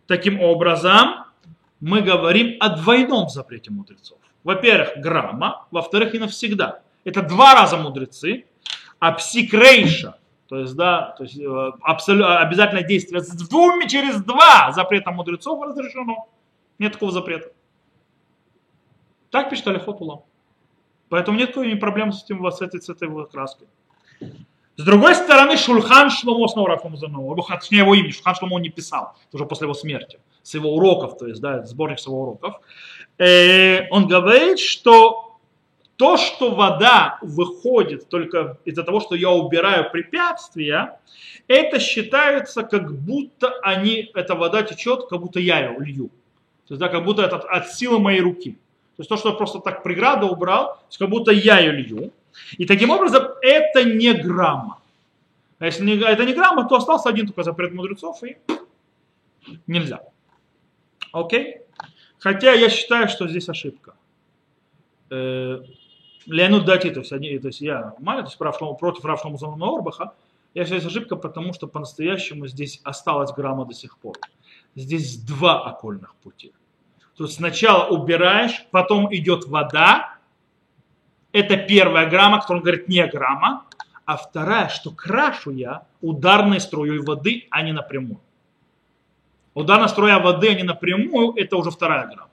[0.07, 1.25] Таким образом,
[1.81, 4.19] мы говорим о двойном запрете мудрецов.
[4.43, 6.83] Во-первых, грамма, во-вторых, и навсегда.
[7.05, 8.47] Это два раза мудрецы,
[8.99, 10.19] а псикрейша,
[10.49, 15.63] то есть, да, то есть э, абсолю- обязательное действие с двумя через два запрета мудрецов
[15.63, 16.29] разрешено.
[16.79, 17.53] Нет такого запрета.
[19.31, 20.23] Так пишет Алихот Улам.
[21.09, 23.67] Поэтому нет никакой проблем с этим, с этой, с этой краской.
[24.77, 29.15] С другой стороны, Шульхан Шломо, снова Рафому Занову, точнее его имя, Шульхан Шломо не писал,
[29.33, 32.55] уже после его смерти, с его уроков, то есть, да, сборник с его уроков.
[33.19, 35.39] Э, он говорит, что
[35.97, 40.99] то, что вода выходит только из-за того, что я убираю препятствия,
[41.47, 46.09] это считается, как будто они, эта вода течет, как будто я ее лью.
[46.67, 48.53] То есть, да, как будто это от силы моей руки.
[48.97, 52.13] То есть то, что я просто так преграду убрал, как будто я ее лью.
[52.59, 54.81] И таким образом это не грамма.
[55.59, 58.37] А если не, это не грамма, то остался один только запрет мудрецов и
[59.67, 60.01] нельзя.
[61.13, 61.59] Окей?
[62.19, 63.95] Хотя я считаю, что здесь ошибка.
[65.11, 65.63] Э,
[66.27, 70.15] Леонид Дати, то есть, они, то есть я Маля, то против Рав Шлома Орбаха,
[70.55, 74.17] я считаю, ошибка, потому что по-настоящему здесь осталась грамма до сих пор.
[74.75, 76.53] Здесь два окольных пути.
[77.17, 80.14] То есть сначала убираешь, потом идет вода,
[81.35, 83.65] это первая грамма, которую он говорит не грамма.
[84.07, 88.21] А вторая, что крашу я ударной струей воды, а не напрямую.
[89.55, 92.31] Ударная струя воды, а не напрямую, это уже вторая грамма.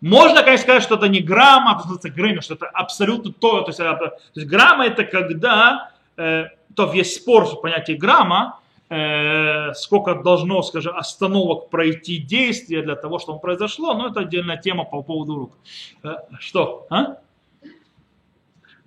[0.00, 3.62] Можно, конечно, сказать, что это не грамма, а что это грамма, что это абсолютно то.
[3.62, 6.44] То есть, э, то есть грамма это когда, э,
[6.76, 8.60] то весь спор в понятии грамма,
[8.90, 14.84] э, сколько должно, скажем, остановок пройти действие для того, чтобы произошло, но это отдельная тема
[14.84, 15.52] по поводу рук.
[16.02, 16.86] Э, что?
[16.90, 17.16] А?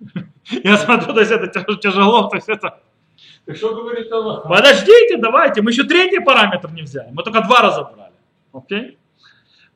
[0.50, 2.80] Я смотрю, то есть это тяжело, то есть это...
[3.44, 4.48] Так что говорит Аллах?
[4.48, 8.12] Подождите, давайте, мы еще третий параметр не взяли, мы только два разобрали.
[8.52, 8.98] Окей?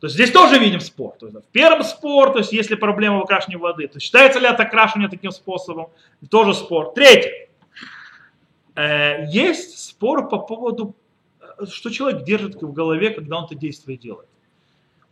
[0.02, 1.14] То есть здесь тоже видим спор.
[1.18, 4.48] То есть, в первом спор, то есть если проблема в окрашивании воды, то считается ли
[4.48, 5.90] это окрашивание таким способом,
[6.28, 6.92] тоже спор.
[6.92, 7.48] Третий.
[8.74, 10.96] Э, есть спор по поводу,
[11.40, 14.28] э, что человек держит в голове, когда он это действие делает.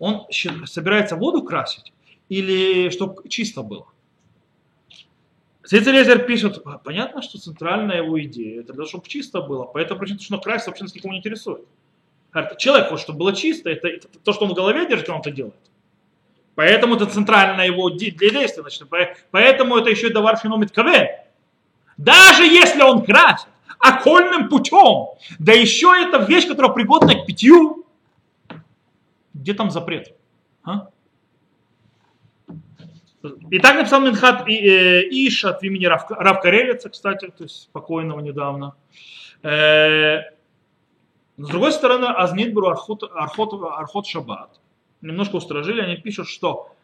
[0.00, 0.26] Он
[0.64, 1.92] собирается воду красить
[2.28, 3.86] или чтобы чисто было.
[5.70, 10.00] Цицелезер пишет, «А, понятно, что центральная его идея, это для того, чтобы чисто было, поэтому
[10.00, 11.64] причина, что красить вообще нас никого не интересует.
[12.58, 15.30] Человек хочет, чтобы было чисто, это, это то, что он в голове держит, он это
[15.30, 15.54] делает.
[16.56, 18.62] Поэтому это центральное его для действия.
[18.62, 18.88] Значит,
[19.30, 21.24] поэтому это еще и давар феномет КВ.
[21.96, 23.46] Даже если он красит
[23.78, 27.86] окольным путем, да еще это вещь, которая пригодна к питью,
[29.34, 30.16] где там запрет?
[30.64, 30.88] А?
[33.50, 36.42] И так написал Минхат э, Иш от имени Рав, Рав
[36.90, 38.74] кстати, то есть покойного недавно.
[39.42, 40.20] Э,
[41.36, 44.60] с другой стороны, Азнитбру Архот, Архот, Архот Шаббат
[45.00, 46.74] немножко устражили, они пишут, что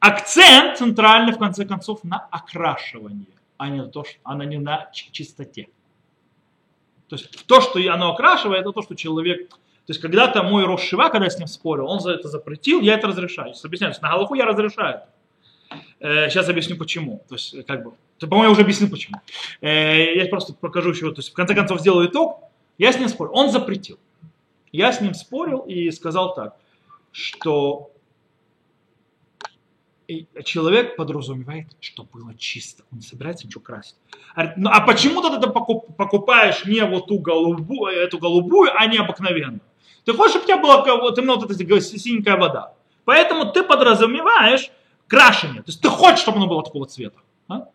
[0.00, 3.26] акцент центральный, в конце концов, на окрашивании,
[3.56, 5.68] а не, то, что, а не на чистоте.
[7.08, 9.48] То есть то, что оно окрашивает, это то, что человек...
[9.48, 12.94] То есть когда-то мой Рошива, когда я с ним спорил, он за это запретил, я
[12.94, 13.54] это разрешаю.
[13.64, 14.96] Объясняю, на Галаху я разрешаю.
[14.96, 15.00] Э,
[16.00, 17.24] сейчас объясню почему.
[17.28, 19.20] То есть, как бы, по-моему, я уже объяснил почему.
[19.60, 22.40] Э, я просто покажу еще, то есть, в конце концов, сделаю итог.
[22.78, 23.32] Я с ним спорил.
[23.34, 23.98] Он запретил.
[24.70, 26.56] Я с ним спорил и сказал так,
[27.10, 27.90] что
[30.44, 32.84] человек подразумевает, что было чисто.
[32.90, 33.96] Он не собирается ничего красить.
[34.56, 39.60] Ну, а почему ты это покупаешь не вот ту голубую, эту голубую, а не обыкновенную?
[40.04, 42.72] Ты хочешь, чтобы у тебя была вот именно вот эта синенькая вода.
[43.04, 44.70] Поэтому ты подразумеваешь,
[45.08, 45.62] крашение.
[45.62, 47.18] То есть ты хочешь, чтобы оно было такого цвета.
[47.48, 47.68] А?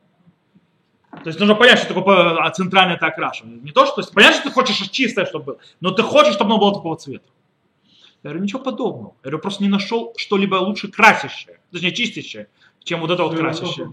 [1.11, 3.59] То есть нужно понять, что такое а, центральное это окрашивание.
[3.59, 6.33] Не то, что, то есть, понятно, что ты хочешь чистое, чтобы было, но ты хочешь,
[6.33, 7.25] чтобы оно было такого цвета.
[8.23, 9.15] Я говорю, ничего подобного.
[9.23, 12.47] Я говорю, просто не нашел что-либо лучше красящее, точнее чистящее,
[12.83, 13.85] чем вот это вот красящее.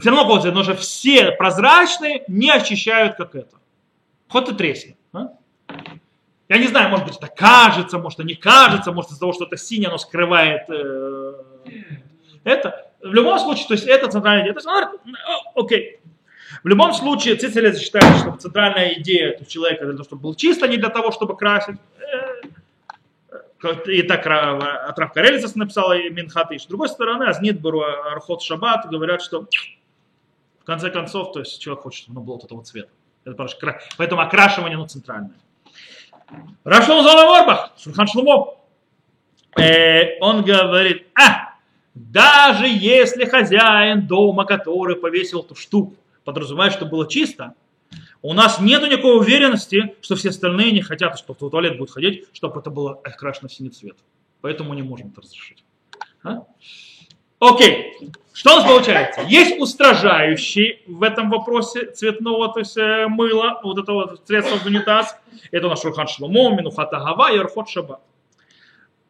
[0.00, 3.56] Все равно какого цвета, но же все прозрачные не очищают, как это.
[4.28, 4.96] Хоть и тресни.
[5.12, 5.34] А?
[6.48, 9.44] Я не знаю, может быть, это кажется, может, это не кажется, может, из-за того, что
[9.44, 11.34] это синее, оно скрывает э,
[12.44, 12.90] это.
[13.02, 14.54] В любом случае, то есть это центральная идея.
[14.54, 16.00] То есть, ну, окей.
[16.62, 20.66] В любом случае, Цицерез считает, что центральная идея у человека для того, чтобы был чисто,
[20.66, 21.76] не для того, чтобы красить.
[22.00, 22.42] Э,
[23.86, 28.88] и так от Рав Карелицес написал и Минхат С другой стороны, Азнит Бару Архот Шаббат
[28.88, 29.46] говорят, что
[30.60, 32.90] в конце концов, то есть человек хочет, чтобы оно было вот этого цвета.
[33.24, 33.46] Это
[33.96, 35.36] поэтому окрашивание, оно центральное.
[36.64, 38.54] Рашлом Золаморбах, Шурхан Шлумо,
[39.58, 41.45] э, он говорит, а,
[41.96, 45.94] даже если хозяин дома, который повесил эту штуку,
[46.24, 47.54] подразумевает, что было чисто,
[48.20, 52.26] у нас нет никакой уверенности, что все остальные не хотят, что в туалет будет ходить,
[52.34, 53.96] чтобы это было окрашено в синий цвет.
[54.42, 55.64] Поэтому не можем это разрешить.
[56.22, 56.44] А?
[57.38, 57.94] Окей,
[58.34, 59.22] что у нас получается?
[59.22, 65.18] Есть устражающий в этом вопросе цветного, то есть э, мыла, вот этого средства в унитаз.
[65.50, 68.00] Это наш Шурхан Шломо, Минухата Гава и Архот Шаба.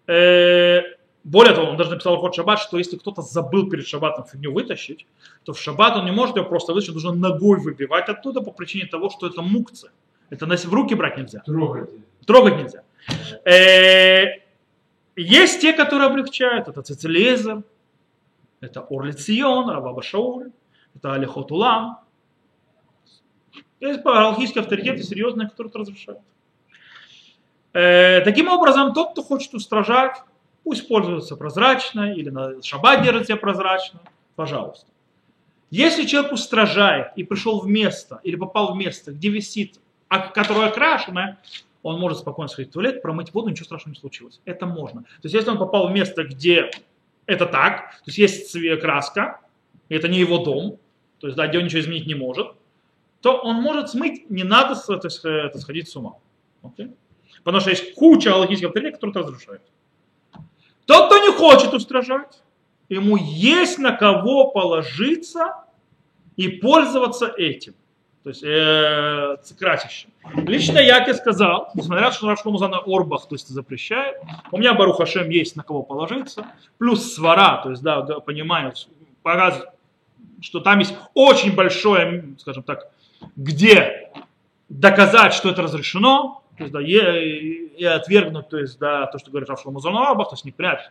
[0.07, 0.83] Э,
[1.27, 5.07] более того, он даже написал ход шаббат, что если кто-то забыл перед шаббатом фигню вытащить,
[5.43, 8.87] то в шаббат он не может ее просто вытащить, нужно ногой выбивать оттуда по причине
[8.87, 9.91] того, что это мукция.
[10.31, 11.41] Это в руки брать нельзя.
[11.41, 11.91] Трогать.
[12.27, 12.85] Трогать нельзя.
[13.45, 14.41] Э,
[15.17, 16.69] есть те, которые облегчают.
[16.69, 17.65] Это Цицелезер,
[18.61, 20.53] это Орлицион, Рабаба Шауль,
[20.95, 21.99] это Алихот Улам.
[23.81, 26.21] Есть галахийские авторитеты серьезные, которые это разрешают.
[27.73, 30.23] Э, таким образом, тот, кто хочет устражать,
[30.67, 34.01] пусть пользуется прозрачно или на шаббат держит себя прозрачно,
[34.35, 34.91] пожалуйста.
[35.71, 40.71] Если человек устражает и пришел в место или попал в место, где висит, а, которое
[40.71, 41.39] окрашено,
[41.85, 44.41] он может спокойно сходить в туалет, промыть воду, ничего страшного не случилось.
[44.45, 45.03] Это можно.
[45.03, 46.73] То есть если он попал в место, где
[47.27, 49.43] это так, то есть есть цвет краска,
[49.89, 50.81] и это не его дом,
[51.21, 52.49] то есть да, где он ничего изменить не может,
[53.21, 56.15] то он может смыть, не надо это сходить с ума.
[56.65, 56.93] Okay?
[57.45, 59.63] Потому что есть куча логических авторитетов, которые это разрушают.
[60.87, 62.43] Тот, кто не хочет устражать,
[62.89, 65.65] ему есть на кого положиться
[66.37, 67.75] и пользоваться этим.
[68.23, 69.37] То есть э.
[70.35, 74.17] Лично я тебе сказал, несмотря на то, что Рашкому на Орбах, то есть запрещает,
[74.51, 76.47] у меня Барухашем есть на кого положиться,
[76.79, 78.73] плюс свара, то есть да, понимаю,
[79.23, 79.71] показывает,
[80.41, 82.91] что там есть очень большое, скажем так,
[83.37, 84.11] где
[84.69, 89.31] доказать, что это разрешено, то есть, да, и, и отвергнуть, то есть, да, то, что
[89.31, 90.91] говорит Равшлому Арбах, то есть не прячь.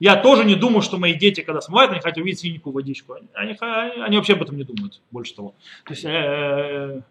[0.00, 3.14] Я тоже не думаю, что мои дети, когда смывают, они хотят увидеть синенькую водичку.
[3.34, 5.54] Они, они, они вообще об этом не думают, больше того.
[5.84, 7.02] То есть, э,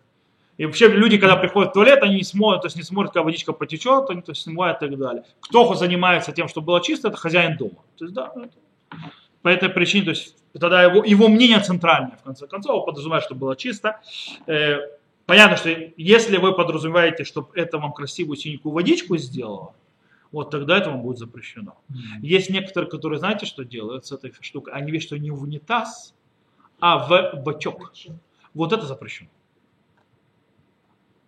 [0.57, 3.25] и вообще люди, когда приходят в туалет, они не смотрят, то есть не смотрят, как
[3.25, 5.23] водичка потечет, они то есть, смывают и так далее.
[5.41, 7.83] Кто занимается тем, чтобы было чисто, это хозяин дома.
[7.97, 8.31] То есть, да,
[9.41, 13.41] по этой причине, то есть тогда его, его мнение центральное, в конце концов, подразумевает, чтобы
[13.41, 13.99] было чисто.
[14.47, 14.79] Э,
[15.28, 19.75] Понятно, что если вы подразумеваете, чтобы это вам красивую синенькую водичку сделало,
[20.32, 21.78] вот тогда это вам будет запрещено.
[21.91, 22.21] Mm-hmm.
[22.21, 24.71] Есть некоторые, которые, знаете, что делают с этой штукой?
[24.71, 26.15] Они видят, что не в унитаз,
[26.80, 27.91] а в бачок.
[28.53, 29.30] Вот это запрещено.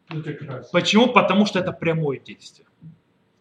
[0.07, 1.07] Это Почему?
[1.11, 2.67] Потому что это прямое действие.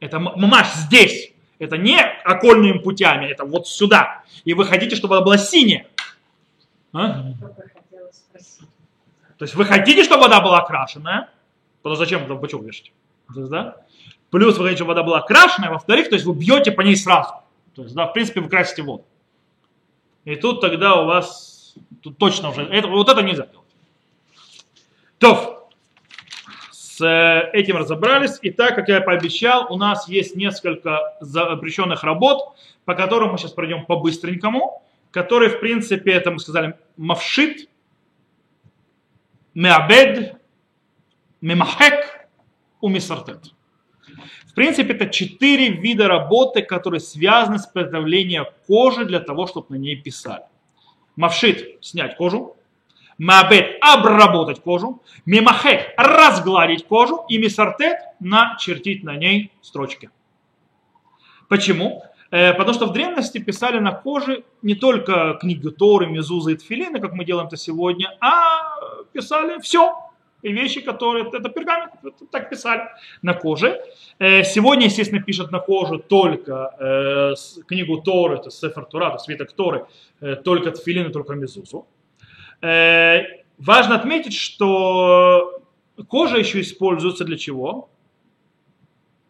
[0.00, 1.32] Это мамаш здесь.
[1.60, 4.24] Это не окольными путями, это вот сюда.
[4.44, 5.86] И вы хотите, чтобы она была синяя.
[6.92, 7.32] А?
[9.38, 11.30] То есть вы хотите, чтобы вода была окрашенная,
[11.82, 12.92] потому зачем в бачок вешать?
[13.28, 13.76] Да?
[14.30, 17.34] Плюс вы хотите, чтобы вода была окрашенная, во-вторых, то есть вы бьете по ней сразу.
[17.74, 19.04] То есть, да, в принципе, вы красите воду.
[20.24, 23.66] И тут тогда у вас тут точно уже, это, вот это нельзя делать.
[25.18, 25.70] То,
[26.98, 28.38] с э, этим разобрались.
[28.42, 33.52] И так, как я пообещал, у нас есть несколько запрещенных работ, по которым мы сейчас
[33.52, 34.82] пройдем по-быстренькому,
[35.12, 37.67] которые, в принципе, это мы сказали, мавшит,
[39.58, 40.40] меабед,
[41.40, 42.28] мемахек,
[42.80, 43.52] умисартет.
[44.46, 49.74] В принципе, это четыре вида работы, которые связаны с приготовлением кожи для того, чтобы на
[49.80, 50.44] ней писали.
[51.16, 52.56] Мавшит– снять кожу.
[53.18, 55.02] Мабет– обработать кожу.
[55.26, 57.24] Мемахек– разгладить кожу.
[57.28, 60.10] И мисартет– начертить на ней строчки.
[61.48, 62.04] Почему?
[62.30, 67.00] Э, потому что в древности писали на коже не только книги Торы, Мезузы и Тфилины,
[67.00, 68.76] как мы делаем это сегодня, а
[69.12, 69.94] писали все.
[70.42, 71.92] И вещи, которые, это пергамент,
[72.30, 72.82] так писали
[73.22, 73.80] на коже.
[74.18, 77.34] Э, сегодня, естественно, пишут на коже только э,
[77.66, 79.86] книгу Торы, это Сефер Тора, это свиток Торы,
[80.44, 81.86] только Тфилины, только Мезузу.
[82.60, 85.60] Важно отметить, что
[86.08, 87.88] кожа еще используется для чего?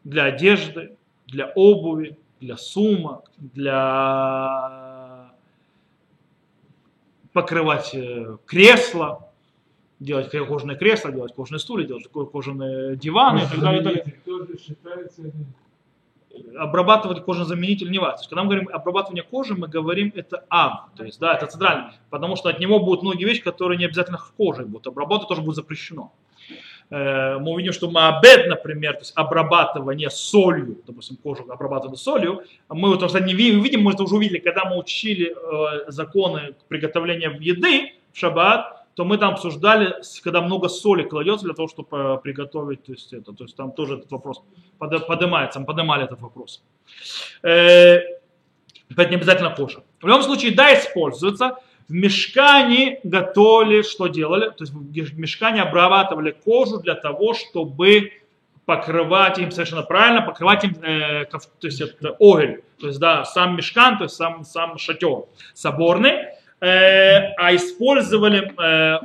[0.05, 0.97] Для одежды,
[1.27, 3.79] для обуви, для сумок, для
[7.33, 9.31] покрывать э, кресла,
[10.01, 14.05] делать кожаные кресла, делать кожаные стулья, делать кожаные диваны и так далее.
[16.57, 18.29] Обрабатывать кожезаменитель не важно.
[18.29, 22.37] Когда мы говорим обрабатывание кожи, мы говорим это ав, то есть да, это центральный, потому
[22.37, 25.57] что от него будут многие вещи, которые не обязательно в коже будут обрабатывать, тоже будет
[25.57, 26.13] запрещено.
[26.91, 32.95] Э, мы увидим, что маабед, например, то есть обрабатывание солью, допустим, кожу обрабатывают солью, мы
[32.95, 37.93] это уже не видим, мы это уже увидели, когда мы учили э, законы приготовления еды
[38.13, 42.85] в шаббат, то мы там обсуждали, когда много соли кладется для того, чтобы э, приготовить,
[42.85, 44.43] то есть это, то есть там тоже этот вопрос
[44.79, 46.63] поднимается, мы поднимали этот вопрос.
[47.43, 49.83] Это не обязательно кожа.
[50.01, 51.57] В любом случае, да, используется,
[51.89, 54.51] в мешкане готовили, что делали?
[54.51, 58.13] То есть в мешкане обрабатывали кожу для того, чтобы
[58.67, 63.57] покрывать им совершенно правильно, покрывать им, э, то есть это огель, то есть да, сам
[63.57, 65.25] мешкан, то есть сам, сам шатер
[65.55, 66.27] соборный,
[66.61, 68.99] э, а использовали э,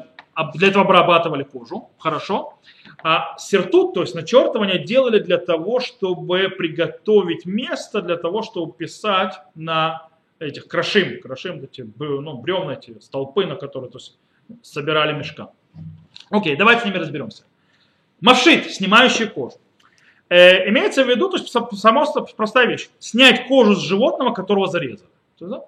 [0.55, 2.55] для этого обрабатывали кожу, хорошо.
[3.03, 9.35] А сертут, то есть начертывание, делали для того, чтобы приготовить место для того, чтобы писать
[9.55, 10.07] на
[10.43, 14.17] этих крашим, крашим, эти, ну, бревна, эти столпы, на которые то есть,
[14.61, 15.51] собирали мешка.
[16.29, 17.43] Окей, давайте с ними разберемся.
[18.21, 19.57] Мавшит, снимающий кожу.
[20.29, 25.09] Э, имеется в виду, то есть сама простая вещь, снять кожу с животного, которого зарезали.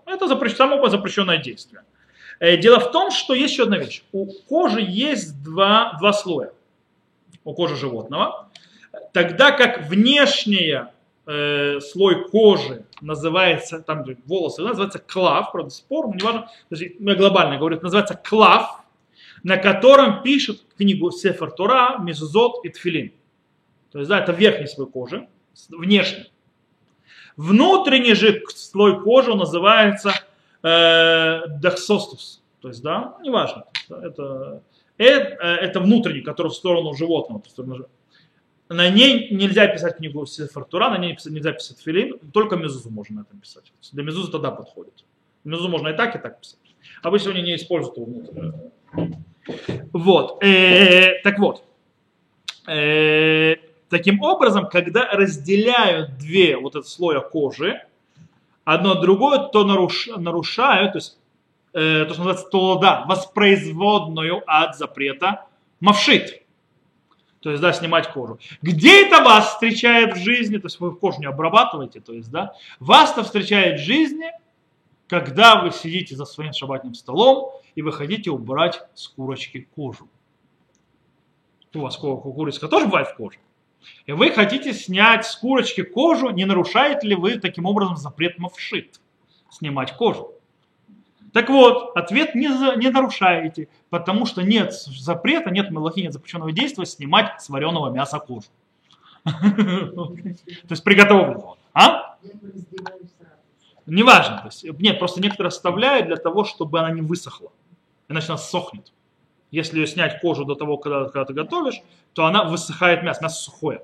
[0.06, 1.82] Это запрещено, само запрещенное действие.
[2.40, 4.04] Э, дело в том, что есть еще одна вещь.
[4.12, 6.52] У кожи есть два, два слоя.
[7.44, 8.50] У кожи животного.
[9.14, 10.94] Тогда как внешняя
[11.26, 17.80] э, слой кожи называется, там волосы, называется клав, правда спор, не важно, я глобально говорю,
[17.82, 18.82] называется клав,
[19.44, 23.14] на котором пишет книгу Сефер Тора, Мезузот и Тфилин.
[23.92, 25.28] То есть, да, это верхний слой кожи,
[25.70, 26.32] внешний.
[27.38, 30.14] Внутренний же слой кожи называется
[30.64, 32.42] э, дахсостус.
[32.62, 33.66] То есть, да, неважно.
[33.90, 34.64] Это,
[34.98, 37.42] это, э, это внутренний, который в сторону животного.
[38.70, 43.22] На ней нельзя писать книгу Сефартура, на ней нельзя писать филин, только мезузу можно на
[43.22, 43.72] этом писать.
[43.92, 45.06] Для мезузы тогда подходит.
[45.44, 46.60] Мезузу можно и так, и так писать.
[47.04, 48.72] Обычно они не используют его внутреннего.
[49.94, 50.44] Вот.
[50.44, 51.64] Э, так вот.
[52.68, 53.58] Э,
[53.90, 57.84] таким образом, когда разделяют две вот это слоя кожи,
[58.64, 61.18] одно другое, то наруш, нарушают, то есть
[61.74, 65.46] э, то, что называется толода, воспроизводную от запрета
[65.80, 66.45] мавшит.
[67.46, 68.40] То есть, да, снимать кожу.
[68.64, 70.58] Где это вас встречает в жизни?
[70.58, 74.32] То есть вы кожу не обрабатываете, то есть, да, вас-то встречает в жизни,
[75.06, 80.10] когда вы сидите за своим шабатным столом и вы хотите убрать с курочки кожу.
[81.76, 83.38] У вас курочка тоже бывает в коже.
[84.08, 89.00] И вы хотите снять с курочки кожу, не нарушаете ли вы таким образом запрет мавшит?
[89.52, 90.34] Снимать кожу.
[91.36, 96.54] Так вот, ответ не, за, не нарушаете, потому что нет запрета, нет мелахи, нет запрещенного
[96.54, 98.48] действия снимать с вареного мяса кожу.
[99.26, 100.16] То
[100.70, 101.58] есть приготовленного.
[101.74, 102.16] А?
[103.86, 104.38] Неважно.
[104.38, 107.52] То есть, нет, просто некоторые оставляют для того, чтобы она не высохла.
[108.08, 108.94] Иначе она сохнет.
[109.52, 111.82] Если ее снять кожу до того, когда, когда ты готовишь,
[112.14, 113.82] то она высыхает мясо, мясо сухое.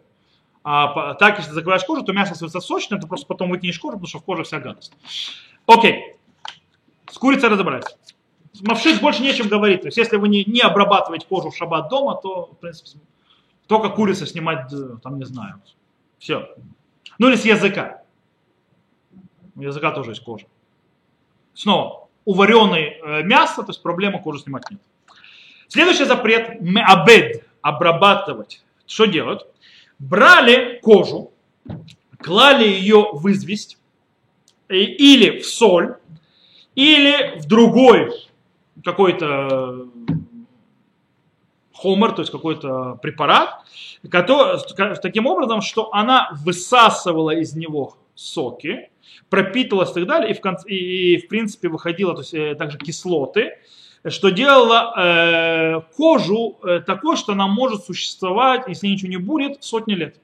[0.63, 4.07] А так, если закрываешь кожу, то мясо становится сочным, ты просто потом выкинешь кожу, потому
[4.07, 4.93] что в коже вся гадость.
[5.65, 6.15] Окей.
[7.11, 7.95] С курицей разобрались.
[8.53, 9.81] С мавшис больше нечем говорить.
[9.81, 12.99] То есть, если вы не, не обрабатываете кожу в шаббат дома, то, в принципе,
[13.67, 15.61] только курица снимать, э, там, не знаю.
[16.19, 16.49] Все.
[17.17, 18.03] Ну или с языка.
[19.55, 20.45] У языка тоже есть кожа.
[21.53, 24.81] Снова, у вареной э, мясо, то есть проблема кожи снимать нет.
[25.67, 28.63] Следующий запрет– меабед, обрабатывать.
[28.85, 29.47] Что делают?
[29.99, 31.31] Брали кожу,
[32.17, 33.77] клали ее в известь,
[34.67, 35.97] или в соль,
[36.75, 38.11] или в другой
[38.83, 39.87] какой-то
[41.73, 43.65] хомер, то есть какой-то препарат,
[44.09, 44.59] который,
[45.01, 48.89] таким образом, что она высасывала из него соки,
[49.29, 52.77] пропитывалась и так далее, и в, конце, и, в принципе выходила то есть, э, также
[52.77, 53.57] кислоты,
[54.07, 59.93] что делала э, кожу э, такой, что она может существовать, если ничего не будет, сотни
[59.93, 60.19] лет.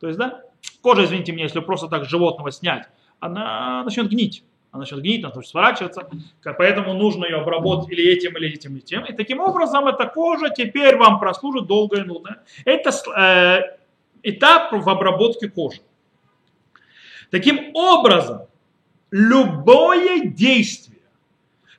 [0.00, 0.42] То есть, да,
[0.82, 2.88] кожа, извините меня, если просто так животного снять,
[3.20, 4.44] она начнет гнить.
[4.76, 6.08] Она начнет гнить, она начнет сворачиваться,
[6.58, 9.04] поэтому нужно ее обработать или этим, или этим, или тем.
[9.04, 12.42] И таким образом эта кожа теперь вам прослужит долго и нудно.
[12.66, 13.78] Это э,
[14.22, 15.80] этап в обработке кожи.
[17.30, 18.42] Таким образом,
[19.10, 21.00] любое действие,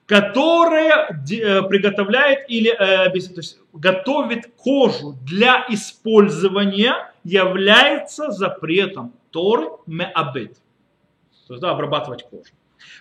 [0.08, 10.58] которая э, приготовляет или э, есть, готовит кожу для использования, является запретом Торы меабет.
[11.48, 12.52] То есть, да, обрабатывать кожу.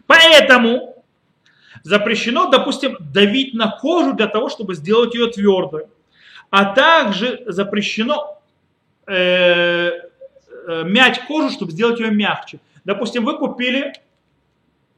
[0.06, 1.04] Поэтому
[1.82, 5.86] запрещено, допустим, давить на кожу для того, чтобы сделать ее твердой.
[6.50, 8.40] А также запрещено
[9.06, 12.60] э, э, мять кожу, чтобы сделать ее мягче.
[12.84, 13.92] Допустим, вы купили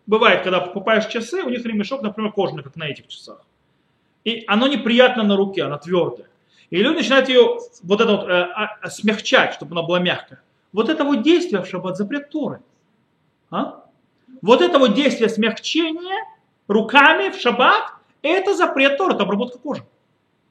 [0.09, 3.43] бывает, когда покупаешь часы, у них ремешок, например, кожаный, как на этих часах.
[4.25, 6.27] И оно неприятно на руке, оно твердое.
[6.71, 8.49] И люди начинают ее вот это вот, э,
[8.83, 10.43] э, смягчать, чтобы она была мягкая.
[10.73, 12.61] Вот это вот действие в шаббат запрет Торы.
[13.51, 13.85] А?
[14.43, 16.25] Вот это вот действие смягчения
[16.69, 19.85] руками в шаббат, это запрет Торы, это обработка кожи.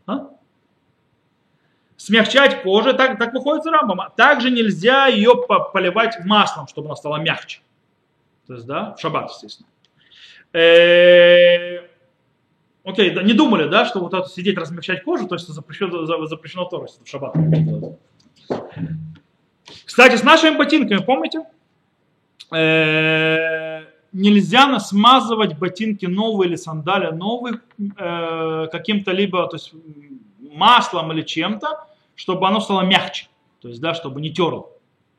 [0.05, 0.29] А?
[1.97, 4.13] Смягчать кожу, так, так выходит из рамбама.
[4.15, 5.33] Также нельзя ее
[5.73, 7.61] поливать маслом, чтобы она стала мягче.
[8.47, 9.67] То есть, да, в шаббат, естественно.
[10.53, 11.79] Э,
[12.83, 16.87] окей, не думали, да, что вот это сидеть, размягчать кожу, то есть запрещено, запрещено Торой
[16.87, 17.35] в шаббат.
[19.85, 21.43] Кстати, с нашими ботинками, помните?
[22.51, 27.59] Э, нельзя смазывать ботинки новые или сандали новые
[27.97, 29.73] э, каким-то либо то есть,
[30.51, 31.85] маслом или чем-то,
[32.15, 33.27] чтобы оно стало мягче.
[33.61, 34.67] То есть, да, чтобы не терло.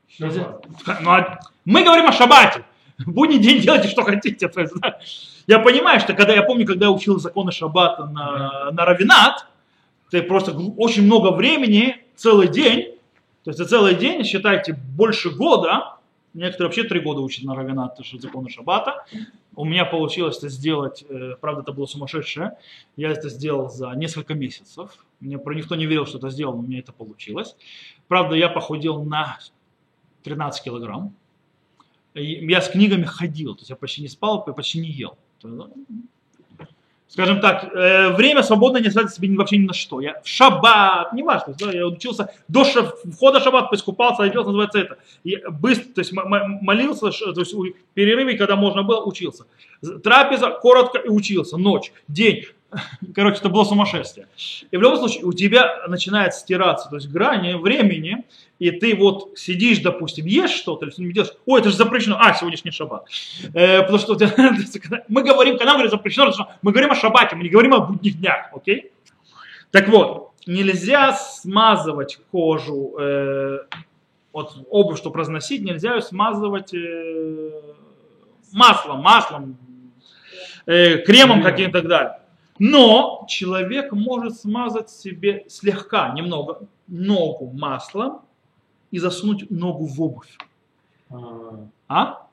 [0.08, 0.64] Шаббат.
[1.00, 2.64] Ну, а мы говорим о шаббате.
[2.98, 4.48] В будний день делайте, что хотите.
[4.48, 4.98] То есть, да.
[5.46, 9.46] Я понимаю, что когда я помню, когда я учил законы шаббата на, на равинат,
[10.10, 12.94] ты просто очень много времени, целый день,
[13.44, 15.97] то есть за целый день, считайте, больше года,
[16.34, 19.04] некоторые вообще три года учат на есть законы шаббата.
[19.54, 22.56] У меня получилось это сделать, э, правда, это было сумасшедшее,
[22.96, 25.04] я это сделал за несколько месяцев.
[25.20, 27.56] Мне про никто не верил, что это сделал, но у меня это получилось.
[28.06, 29.38] Правда, я похудел на
[30.22, 31.14] 13 килограмм.
[32.14, 35.18] Я с книгами ходил, то есть я почти не спал, я почти не ел.
[37.08, 40.00] Скажем так, э, время свободное не оставляет себе вообще ни на что.
[40.00, 44.48] Я в шаббат, не важно, да, я учился до ша- входа в шаббат, поискупался, оделся,
[44.48, 44.98] называется это.
[45.24, 49.44] И быстро, то есть молился, то есть у перерыве, когда можно было, учился.
[50.04, 52.44] Трапеза, коротко и учился, ночь, день.
[53.14, 54.26] Короче, это было сумасшествие.
[54.70, 58.24] И в любом случае у тебя начинает стираться, то есть грани времени,
[58.58, 62.34] и ты вот сидишь, допустим, ешь что-то, или что-нибудь делаешь, ой, это же запрещено, а,
[62.34, 63.06] сегодняшний шаббат.
[63.54, 64.18] Э, потому что
[65.08, 68.18] мы говорим, когда мы говорим запрещено, мы говорим о шаббате, мы не говорим о будних
[68.18, 68.92] днях, окей?
[69.70, 73.60] Так вот, нельзя смазывать кожу, э,
[74.32, 77.50] вот обувь, чтобы разносить, нельзя ее смазывать э,
[78.52, 79.56] маслом, маслом,
[80.66, 81.42] э, Кремом.
[81.42, 82.17] каким-то и так далее.
[82.58, 88.22] Но человек может смазать себе слегка, немного, ногу маслом
[88.90, 90.36] и засунуть ногу в обувь.
[91.10, 92.26] А, А?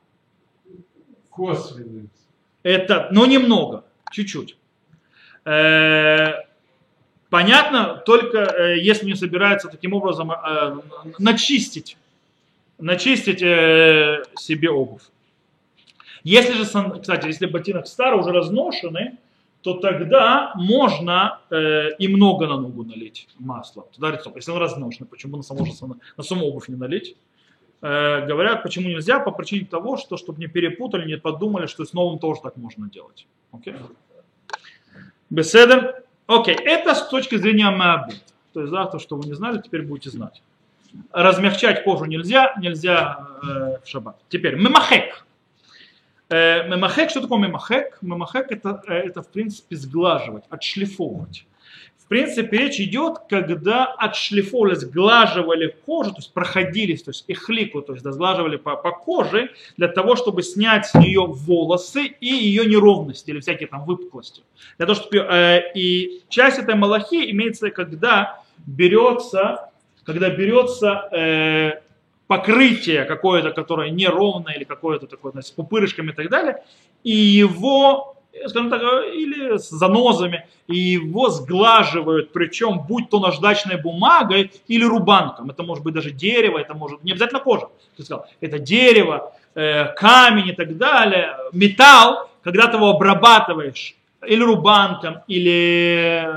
[1.30, 2.10] Косвенный.
[2.64, 4.58] Это, но немного, чуть-чуть.
[5.46, 6.46] Э,
[7.30, 10.78] Понятно, только э, если не собирается таким образом э,
[11.20, 11.98] начистить,
[12.78, 15.02] начистить себе обувь.
[16.24, 19.18] Если же, кстати, если ботинок старый, уже разношенный,
[19.66, 23.88] то тогда можно э, и много на ногу налить масла.
[23.98, 27.18] Говорит, стоп, если он разношенный, почему на саму, сам- на саму обувь не налить?
[27.82, 31.94] Э, говорят, почему нельзя, по причине того, что чтобы не перепутали, не подумали, что с
[31.94, 33.26] новым тоже так можно делать.
[33.52, 33.74] Окей?
[35.32, 36.04] Беседер.
[36.28, 38.22] Окей, это с точки зрения Маабит.
[38.54, 40.44] То есть, да, то, что вы не знали, теперь будете знать.
[41.12, 44.18] Размягчать кожу нельзя, нельзя э, в шаббат.
[44.30, 45.25] Теперь, мемахек.
[46.30, 47.98] Э, мемахек, что такое мемахек?
[48.02, 51.46] Мемахек это, э, это, в принципе, сглаживать, отшлифовывать.
[51.98, 57.94] В принципе, речь идет, когда отшлифовывали, сглаживали кожу, то есть проходились, то есть ихлику, то
[57.94, 63.32] есть сглаживали по, по коже, для того, чтобы снять с нее волосы и ее неровности
[63.32, 64.44] или всякие там выпуклости.
[64.78, 69.72] Для того, чтобы, э, и часть этой малахи имеется, когда берется,
[70.04, 71.82] когда берется э,
[72.28, 76.64] покрытие какое-то, которое неровное или какое-то такое, значит, с пупырышками и так далее,
[77.04, 78.16] и его
[78.48, 78.82] скажем так,
[79.14, 85.50] или с занозами, и его сглаживают, причем будь то наждачной бумагой или рубанком.
[85.50, 87.70] Это может быть даже дерево, это может не обязательно кожа.
[87.96, 93.96] Ты сказал, это дерево, э, камень и так далее, металл, когда ты его обрабатываешь
[94.26, 96.28] или рубанком, или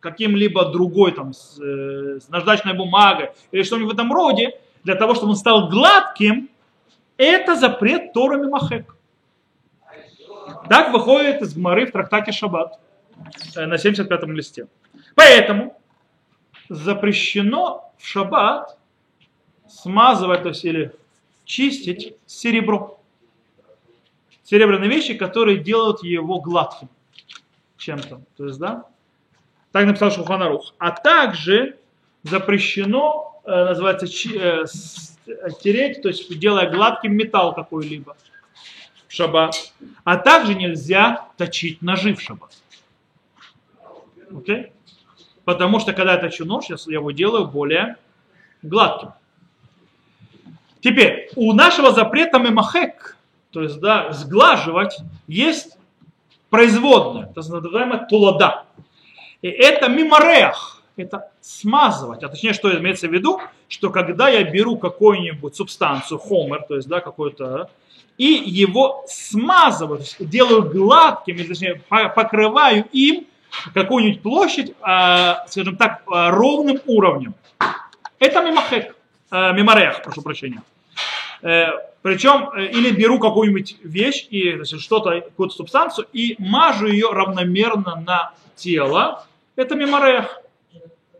[0.00, 4.52] каким-либо другой, там, с, э, с наждачной бумагой, или что-нибудь в этом роде,
[4.86, 6.48] для того, чтобы он стал гладким,
[7.16, 8.94] это запрет Тора Мимахек.
[10.68, 12.78] Так выходит из Гмары в трактате Шаббат
[13.56, 14.68] э, на 75-м листе.
[15.16, 15.76] Поэтому
[16.68, 18.78] запрещено в Шаббат
[19.68, 20.92] смазывать, то есть или
[21.44, 23.00] чистить серебро.
[24.44, 26.88] Серебряные вещи, которые делают его гладким
[27.76, 28.20] чем-то.
[28.36, 28.84] То есть, да?
[29.72, 30.74] Так написал Шуханарух.
[30.78, 31.76] А также
[32.28, 34.64] запрещено, э, называется, э,
[35.62, 38.16] тереть, то есть делая гладким металл какой-либо
[39.08, 39.72] в шаббат.
[40.04, 42.52] А также нельзя точить ножи в шаббат.
[44.30, 44.72] Окей?
[45.44, 47.96] Потому что когда я точу нож, я его делаю более
[48.62, 49.12] гладким.
[50.80, 53.16] Теперь, у нашего запрета мемахек,
[53.50, 55.78] то есть да, сглаживать, есть
[56.50, 58.64] производная, это называемая тулада.
[59.42, 62.22] И это миморех, это смазывать.
[62.22, 66.88] А точнее, что имеется в виду, что когда я беру какую-нибудь субстанцию, хомер, то есть
[66.88, 67.70] да, какой-то,
[68.18, 73.26] и его смазываю, делаю гладким, или, точнее, по- покрываю им
[73.74, 77.34] какую-нибудь площадь, а, скажем так, а, ровным уровнем.
[78.18, 78.96] Это мимахек,
[79.30, 80.62] э, миморех, прошу прощения.
[81.42, 81.66] Э,
[82.02, 88.32] Причем, э, или беру какую-нибудь вещь, и что-то, какую-то субстанцию, и мажу ее равномерно на
[88.54, 89.26] тело.
[89.56, 90.40] Это меморех.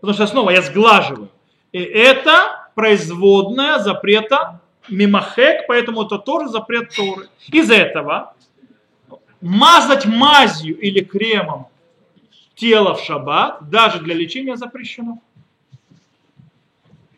[0.07, 1.31] Потому что снова я сглаживаю.
[1.73, 7.29] И это производная запрета мимахек, поэтому это тоже запрет Торы.
[7.49, 8.35] Из этого
[9.41, 11.67] Мазать мазью или кремом
[12.55, 15.21] тело в шаббат даже для лечения запрещено.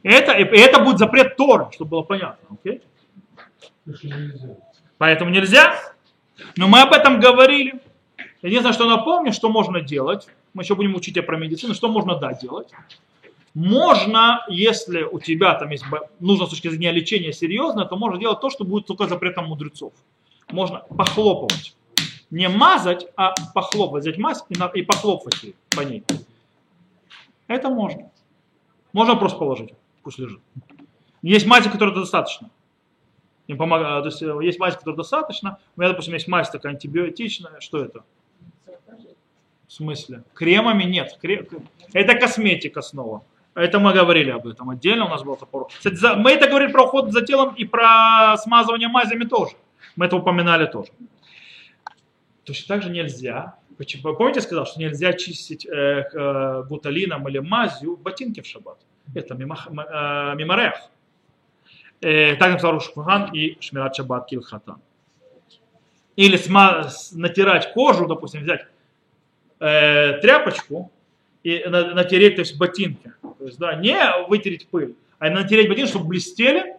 [0.03, 2.57] Это, и это будет запрет Тора, чтобы было понятно.
[3.85, 4.57] нельзя.
[4.97, 5.75] Поэтому нельзя.
[6.57, 7.81] Но мы об этом говорили.
[8.41, 10.29] Единственное, что напомню, что можно делать.
[10.55, 12.69] Мы еще будем учить про медицину, что можно да делать.
[13.55, 15.85] Можно, если у тебя там есть,
[16.21, 19.93] нужно с точки зрения лечения серьезно, то можно делать то, что будет только запретом мудрецов.
[20.51, 21.75] Можно похлопывать.
[22.31, 24.05] Не мазать, а похлопывать.
[24.05, 26.05] Взять мазь и, на- и похлопывать ее по ней.
[27.47, 28.11] Это можно.
[28.93, 29.71] Можно просто положить.
[30.03, 30.41] Пусть лежит.
[31.23, 32.51] Есть мази, которые достаточно.
[33.49, 35.59] Им помогает, то есть э, есть мазь, которая достаточно.
[35.77, 37.61] У меня, допустим, есть мазь такая антибиотичная.
[37.61, 38.05] Что это?
[39.69, 40.25] В смысле?
[40.35, 41.19] Кремами нет.
[41.23, 41.61] Кре- к-
[41.93, 43.23] Это косметика снова.
[43.55, 45.69] Это мы говорили об этом отдельно, у нас был топор.
[45.69, 49.53] Кстати, за- мы это говорили про уход за телом и про смазывание мазями тоже.
[49.97, 50.91] Мы это упоминали тоже.
[52.45, 53.57] Точно так же нельзя.
[53.77, 54.01] Помните,
[54.41, 55.71] я сказал, что нельзя чистить э,
[56.13, 58.79] э, гуталином или мазью ботинки в шаббат?
[59.15, 60.75] Это мимах- э, миморех.
[62.01, 64.81] Э, так написал Рушфухан и Шмират Шаббат Килхатан.
[66.17, 68.67] Или сма- натирать кожу, допустим, взять
[69.61, 70.91] э, тряпочку
[71.43, 73.13] и на- натереть, то есть ботинки.
[73.39, 73.97] То есть, да, не
[74.29, 76.77] вытереть пыль, а натереть ботинки, чтобы блестели,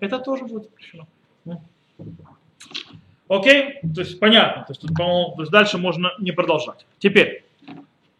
[0.00, 1.06] это тоже будет запрещено.
[1.44, 1.62] Ну.
[3.28, 3.80] Окей?
[3.94, 4.64] То есть понятно.
[4.64, 6.84] То есть, тут, по-моему, то есть дальше можно не продолжать.
[6.98, 7.44] Теперь.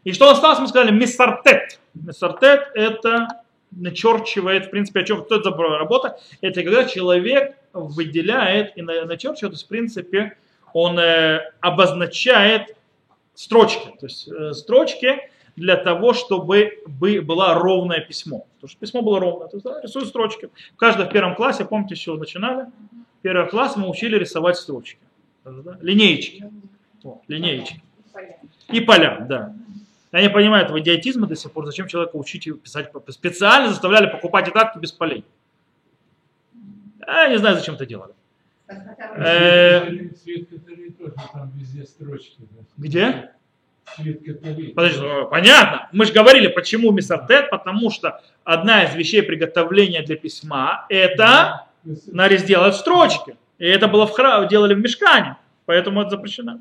[0.04, 1.80] И что осталось, мы сказали, миссартет.
[1.94, 3.28] Миссартет это
[3.70, 6.18] начерчивает, в принципе, о чем что это за работа?
[6.40, 10.36] Это когда человек выделяет и на- начерчивает, то есть, в принципе,
[10.72, 12.76] он э, обозначает
[13.34, 13.88] строчки.
[13.98, 18.46] То есть э, строчки для того, чтобы бы- было ровное письмо.
[18.56, 19.48] Потому что письмо было ровное.
[19.48, 20.50] То есть, да, рисуют строчки.
[20.76, 22.66] Каждый в первом классе, помните, с чего начинали?
[23.22, 24.98] Первый класс мы учили рисовать строчки.
[25.44, 25.78] Да?
[25.80, 26.50] Линеечки.
[27.02, 27.82] Вот, линеечки.
[28.68, 29.54] И поля, да.
[30.12, 31.66] Я не понимаю этого идиотизма до сих пор.
[31.66, 32.90] Зачем человека учить и писать?
[33.08, 35.24] Специально заставляли покупать тетрадки без полей.
[37.06, 38.12] Я не знаю, зачем это делали.
[42.76, 43.32] Где?
[43.96, 44.72] Цвет Катали.
[44.72, 45.88] Подожди, э, понятно.
[45.92, 51.66] Мы же говорили, почему мисартет, потому что одна из вещей приготовления для письма это
[52.06, 53.36] нарез делать строчки.
[53.58, 56.60] И это было в храме, делали в мешкане, поэтому это запрещено.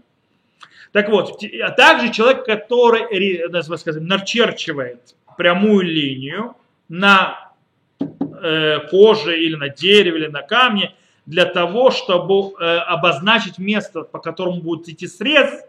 [0.92, 6.56] Так вот, а также человек, который э, сказать, начерчивает прямую линию
[6.88, 7.54] на
[8.00, 10.96] э, коже или на дереве или на камне
[11.30, 15.64] для того, чтобы э, обозначить место, по которому будет идти срез,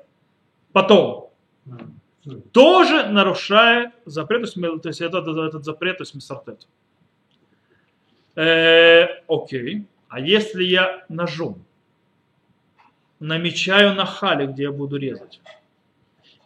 [0.72, 1.34] потом
[2.50, 4.50] тоже нарушает запрет,
[4.82, 6.66] то есть, этот, этот запрет, то есть мисартет.
[8.36, 9.84] Э, окей.
[10.08, 11.62] А если я ножом
[13.18, 15.42] намечаю на хале, где я буду резать,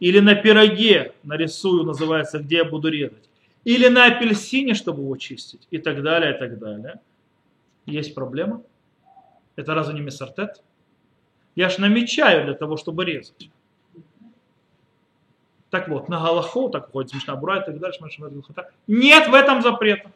[0.00, 3.30] или на пироге нарисую, называется, где я буду резать,
[3.62, 7.00] или на апельсине, чтобы его чистить, и так далее, и так далее,
[7.86, 8.64] есть проблема?
[9.56, 10.62] Это разве не мисартет?
[11.54, 13.50] Я ж намечаю для того, чтобы резать.
[15.70, 18.00] Так вот, на Галаху, так ходит Мишна Бура и так дальше,
[18.86, 20.12] нет в этом запрета.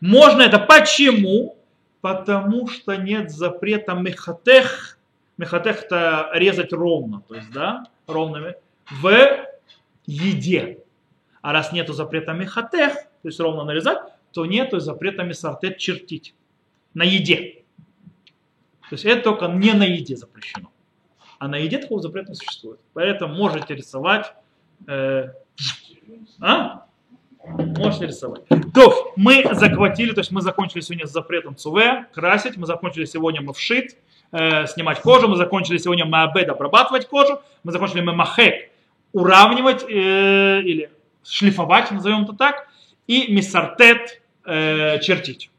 [0.00, 0.58] Можно это.
[0.58, 1.56] Почему?
[2.00, 4.98] Потому что нет запрета мехатех.
[5.36, 8.54] Мехатех это резать ровно, то есть, да, ровными,
[8.90, 9.46] в
[10.06, 10.78] еде.
[11.42, 13.98] А раз нету запрета мехатех, то есть ровно нарезать,
[14.32, 16.34] то нету запрета мисартет чертить
[16.94, 17.64] на еде.
[18.88, 20.70] То есть это только не на еде запрещено.
[21.38, 22.80] А на еде такого запрета не существует.
[22.94, 24.32] Поэтому можете рисовать.
[24.86, 25.28] э,
[26.40, 26.86] а?
[27.44, 28.42] Можете рисовать.
[28.74, 33.40] То, мы захватили, то есть мы закончили сегодня с запретом цуве, красить, мы закончили сегодня
[33.40, 33.96] мавшит,
[34.32, 38.70] э, снимать кожу, мы закончили сегодня маабед, обрабатывать кожу, мы закончили мемахек,
[39.12, 40.90] уравнивать э, или
[41.24, 42.68] шлифовать, назовем это так,
[43.06, 45.50] и миссартет э, чертить.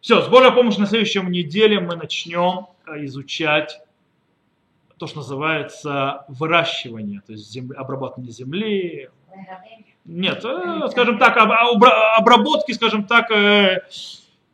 [0.00, 3.80] Все, с Божьей помощью на следующем неделе мы начнем э, изучать
[4.96, 9.10] то, что называется выращивание, то есть земли, обрабатывание земли.
[10.04, 13.82] Нет, э, скажем так, об- обра- обработки, скажем так, э,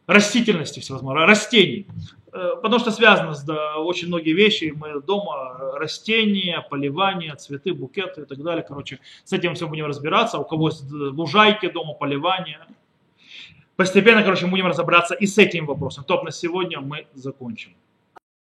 [0.07, 1.87] растительности всевозможных, растений.
[2.31, 4.75] Потому что связано с да, очень многие вещи.
[4.75, 8.65] Мы дома растения, поливание, цветы, букеты и так далее.
[8.67, 10.39] Короче, с этим все будем разбираться.
[10.39, 12.59] У кого есть лужайки дома, поливание.
[13.77, 16.05] Постепенно, короче, будем разобраться и с этим вопросом.
[16.05, 17.73] Топ на сегодня мы закончим.